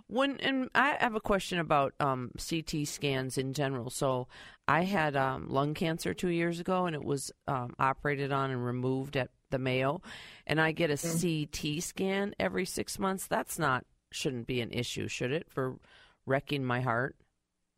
When 0.06 0.38
and 0.40 0.70
I 0.74 0.96
have 1.00 1.14
a 1.14 1.20
question 1.20 1.58
about 1.58 1.94
um, 1.98 2.30
CT 2.38 2.86
scans 2.86 3.38
in 3.38 3.52
general. 3.52 3.90
So 3.90 4.28
I 4.68 4.82
had 4.82 5.16
um, 5.16 5.48
lung 5.48 5.74
cancer 5.74 6.14
two 6.14 6.28
years 6.28 6.60
ago, 6.60 6.86
and 6.86 6.94
it 6.94 7.02
was 7.02 7.32
um, 7.48 7.74
operated 7.78 8.30
on 8.30 8.50
and 8.50 8.64
removed 8.64 9.16
at 9.16 9.30
the 9.50 9.58
Mayo, 9.58 10.02
and 10.46 10.60
I 10.60 10.72
get 10.72 10.90
a 10.90 10.94
mm-hmm. 10.94 11.46
CT 11.74 11.82
scan 11.82 12.34
every 12.38 12.64
six 12.64 12.98
months. 12.98 13.26
That's 13.26 13.58
not 13.58 13.84
shouldn't 14.12 14.46
be 14.46 14.60
an 14.60 14.70
issue, 14.70 15.08
should 15.08 15.32
it, 15.32 15.50
for 15.50 15.76
wrecking 16.26 16.64
my 16.64 16.80
heart? 16.80 17.16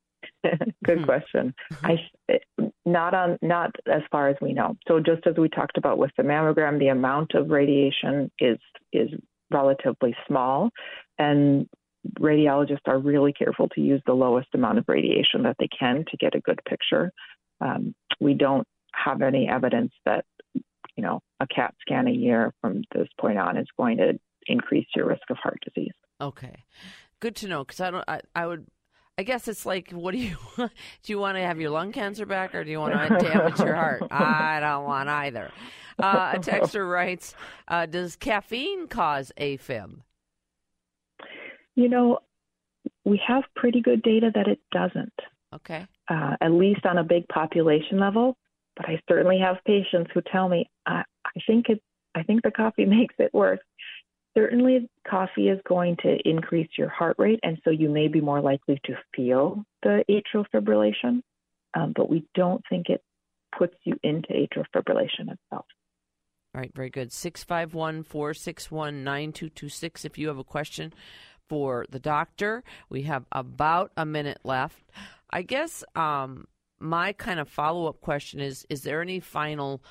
Good 0.84 0.98
hmm. 0.98 1.04
question. 1.04 1.54
I 1.82 1.96
not 2.86 3.12
on 3.12 3.36
not 3.42 3.74
as 3.92 4.02
far 4.10 4.28
as 4.28 4.36
we 4.40 4.52
know. 4.52 4.76
So 4.86 5.00
just 5.00 5.26
as 5.26 5.36
we 5.36 5.48
talked 5.48 5.76
about 5.76 5.98
with 5.98 6.12
the 6.16 6.22
mammogram, 6.22 6.78
the 6.78 6.88
amount 6.88 7.34
of 7.34 7.50
radiation 7.50 8.30
is 8.38 8.58
is 8.92 9.10
relatively 9.50 10.16
small, 10.26 10.70
and 11.18 11.68
radiologists 12.20 12.86
are 12.86 12.98
really 12.98 13.32
careful 13.32 13.68
to 13.70 13.80
use 13.80 14.00
the 14.06 14.14
lowest 14.14 14.48
amount 14.54 14.78
of 14.78 14.84
radiation 14.88 15.42
that 15.42 15.56
they 15.58 15.68
can 15.76 16.04
to 16.10 16.16
get 16.16 16.34
a 16.34 16.40
good 16.40 16.60
picture. 16.66 17.12
Um, 17.60 17.94
we 18.20 18.34
don't 18.34 18.66
have 18.94 19.20
any 19.20 19.48
evidence 19.48 19.92
that 20.04 20.24
you 20.54 21.02
know 21.02 21.20
a 21.40 21.46
CAT 21.48 21.74
scan 21.80 22.06
a 22.06 22.12
year 22.12 22.52
from 22.60 22.82
this 22.94 23.08
point 23.20 23.38
on 23.38 23.56
is 23.56 23.66
going 23.76 23.98
to 23.98 24.18
increase 24.46 24.86
your 24.94 25.06
risk 25.06 25.28
of 25.28 25.36
heart 25.38 25.58
disease. 25.64 25.92
Okay, 26.20 26.64
good 27.20 27.34
to 27.36 27.48
know 27.48 27.64
because 27.64 27.80
I 27.80 27.90
don't. 27.90 28.04
I, 28.06 28.20
I 28.34 28.46
would. 28.46 28.66
I 29.18 29.22
guess 29.22 29.48
it's 29.48 29.64
like, 29.64 29.90
what 29.92 30.12
do 30.12 30.18
you 30.18 30.36
do? 30.56 30.68
You 31.04 31.18
want 31.18 31.36
to 31.36 31.42
have 31.42 31.60
your 31.60 31.70
lung 31.70 31.92
cancer 31.92 32.26
back, 32.26 32.54
or 32.54 32.64
do 32.64 32.70
you 32.70 32.80
want 32.80 32.94
to 32.94 33.18
damage 33.28 33.58
your 33.58 33.74
heart? 33.74 34.02
I 34.10 34.60
don't 34.60 34.84
want 34.84 35.08
either. 35.08 35.50
Uh, 35.98 36.32
a 36.34 36.38
texter 36.38 36.88
writes, 36.90 37.34
uh, 37.68 37.86
"Does 37.86 38.16
caffeine 38.16 38.86
cause 38.88 39.32
AFib?" 39.38 40.00
You 41.74 41.88
know, 41.88 42.18
we 43.04 43.20
have 43.26 43.44
pretty 43.54 43.80
good 43.80 44.02
data 44.02 44.30
that 44.34 44.48
it 44.48 44.60
doesn't. 44.72 45.12
Okay. 45.54 45.86
Uh, 46.08 46.36
at 46.40 46.52
least 46.52 46.84
on 46.84 46.98
a 46.98 47.04
big 47.04 47.26
population 47.28 47.98
level. 47.98 48.36
But 48.76 48.88
I 48.88 49.00
certainly 49.08 49.38
have 49.38 49.56
patients 49.64 50.10
who 50.12 50.20
tell 50.30 50.48
me, 50.48 50.68
I, 50.84 51.02
I 51.24 51.40
think 51.46 51.70
it, 51.70 51.82
I 52.14 52.22
think 52.22 52.42
the 52.42 52.50
coffee 52.50 52.84
makes 52.84 53.14
it 53.18 53.32
worse. 53.32 53.60
Certainly, 54.36 54.88
coffee 55.08 55.48
is 55.48 55.58
going 55.66 55.96
to 56.02 56.18
increase 56.28 56.68
your 56.76 56.90
heart 56.90 57.16
rate, 57.18 57.40
and 57.42 57.58
so 57.64 57.70
you 57.70 57.88
may 57.88 58.08
be 58.08 58.20
more 58.20 58.40
likely 58.40 58.78
to 58.84 58.94
feel 59.14 59.64
the 59.82 60.04
atrial 60.10 60.44
fibrillation. 60.54 61.22
Um, 61.74 61.92
but 61.94 62.10
we 62.10 62.26
don't 62.34 62.62
think 62.68 62.88
it 62.88 63.02
puts 63.56 63.74
you 63.84 63.96
into 64.02 64.28
atrial 64.28 64.64
fibrillation 64.74 65.32
itself. 65.32 65.66
All 66.54 66.60
right, 66.60 66.72
very 66.74 66.90
good. 66.90 67.12
651 67.12 68.02
461 68.02 69.04
9226 69.04 70.04
if 70.04 70.18
you 70.18 70.28
have 70.28 70.38
a 70.38 70.44
question 70.44 70.92
for 71.48 71.86
the 71.90 71.98
doctor. 71.98 72.62
We 72.88 73.02
have 73.02 73.24
about 73.32 73.92
a 73.96 74.06
minute 74.06 74.40
left. 74.44 74.90
I 75.30 75.42
guess 75.42 75.84
um, 75.94 76.46
my 76.78 77.12
kind 77.12 77.40
of 77.40 77.48
follow 77.48 77.86
up 77.86 78.00
question 78.00 78.40
is 78.40 78.66
Is 78.68 78.82
there 78.82 79.02
any 79.02 79.20
final 79.20 79.82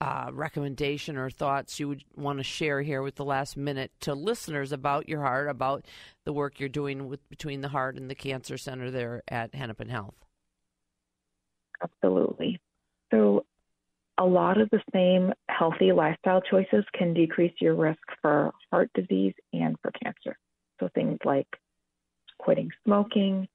uh, 0.00 0.30
recommendation 0.32 1.16
or 1.16 1.30
thoughts 1.30 1.80
you 1.80 1.88
would 1.88 2.04
want 2.14 2.38
to 2.38 2.44
share 2.44 2.82
here 2.82 3.02
with 3.02 3.14
the 3.14 3.24
last 3.24 3.56
minute 3.56 3.92
to 4.00 4.14
listeners 4.14 4.72
about 4.72 5.08
your 5.08 5.22
heart, 5.22 5.48
about 5.48 5.86
the 6.24 6.32
work 6.32 6.60
you're 6.60 6.68
doing 6.68 7.08
with 7.08 7.26
between 7.28 7.62
the 7.62 7.68
heart 7.68 7.96
and 7.96 8.10
the 8.10 8.14
cancer 8.14 8.58
center 8.58 8.90
there 8.90 9.22
at 9.28 9.54
Hennepin 9.54 9.88
Health? 9.88 10.14
Absolutely. 11.82 12.60
So, 13.10 13.44
a 14.18 14.24
lot 14.24 14.58
of 14.60 14.70
the 14.70 14.80
same 14.94 15.32
healthy 15.48 15.92
lifestyle 15.92 16.40
choices 16.40 16.84
can 16.94 17.12
decrease 17.12 17.52
your 17.60 17.74
risk 17.74 18.00
for 18.22 18.50
heart 18.72 18.90
disease 18.94 19.34
and 19.52 19.76
for 19.82 19.90
cancer. 20.02 20.38
So 20.80 20.88
things 20.94 21.18
like 21.24 21.46
quitting 22.38 22.70
smoking, 22.84 23.46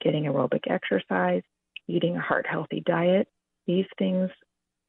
getting 0.00 0.24
aerobic 0.24 0.70
exercise, 0.70 1.42
eating 1.86 2.16
a 2.16 2.20
heart 2.20 2.46
healthy 2.48 2.82
diet, 2.86 3.28
these 3.66 3.84
things 3.98 4.30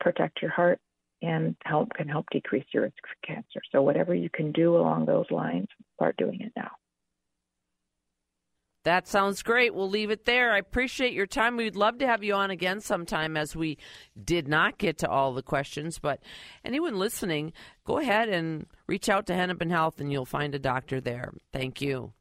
protect 0.06 0.40
your 0.40 0.52
heart 0.52 0.80
and 1.24 1.56
help 1.66 1.90
can 1.94 2.08
help 2.08 2.28
decrease 2.32 2.66
your 2.72 2.84
risk 2.84 2.96
for 3.02 3.28
cancer. 3.28 3.60
So 3.72 3.82
whatever 3.82 4.14
you 4.14 4.30
can 4.30 4.52
do 4.52 4.78
along 4.78 5.08
those 5.08 5.26
lines, 5.32 5.68
start 5.96 6.16
doing 6.18 6.42
it 6.42 6.52
now. 6.56 6.70
That 8.84 9.08
sounds 9.08 9.42
great. 9.42 9.74
We'll 9.74 9.90
leave 9.90 10.12
it 10.12 10.26
there. 10.26 10.54
I 10.54 10.60
appreciate 10.60 11.14
your 11.14 11.26
time. 11.26 11.58
We'd 11.58 11.76
love 11.76 11.98
to 11.98 12.06
have 12.06 12.24
you 12.24 12.36
on 12.36 12.52
again 12.52 12.82
sometime 12.82 13.36
as 13.36 13.56
we 13.56 13.80
did 14.24 14.48
not 14.48 14.78
get 14.78 15.00
to 15.00 15.10
all 15.10 15.34
the 15.34 15.42
questions. 15.42 15.98
But 15.98 16.22
anyone 16.64 17.00
listening, 17.00 17.52
go 17.84 17.98
ahead 17.98 18.30
and 18.30 18.68
reach 18.86 19.10
out 19.10 19.26
to 19.26 19.34
Hennepin 19.34 19.72
Health 19.72 20.00
and 20.00 20.12
you'll 20.12 20.26
find 20.26 20.54
a 20.54 20.60
doctor 20.60 21.02
there. 21.02 21.34
Thank 21.52 21.82
you. 21.82 22.14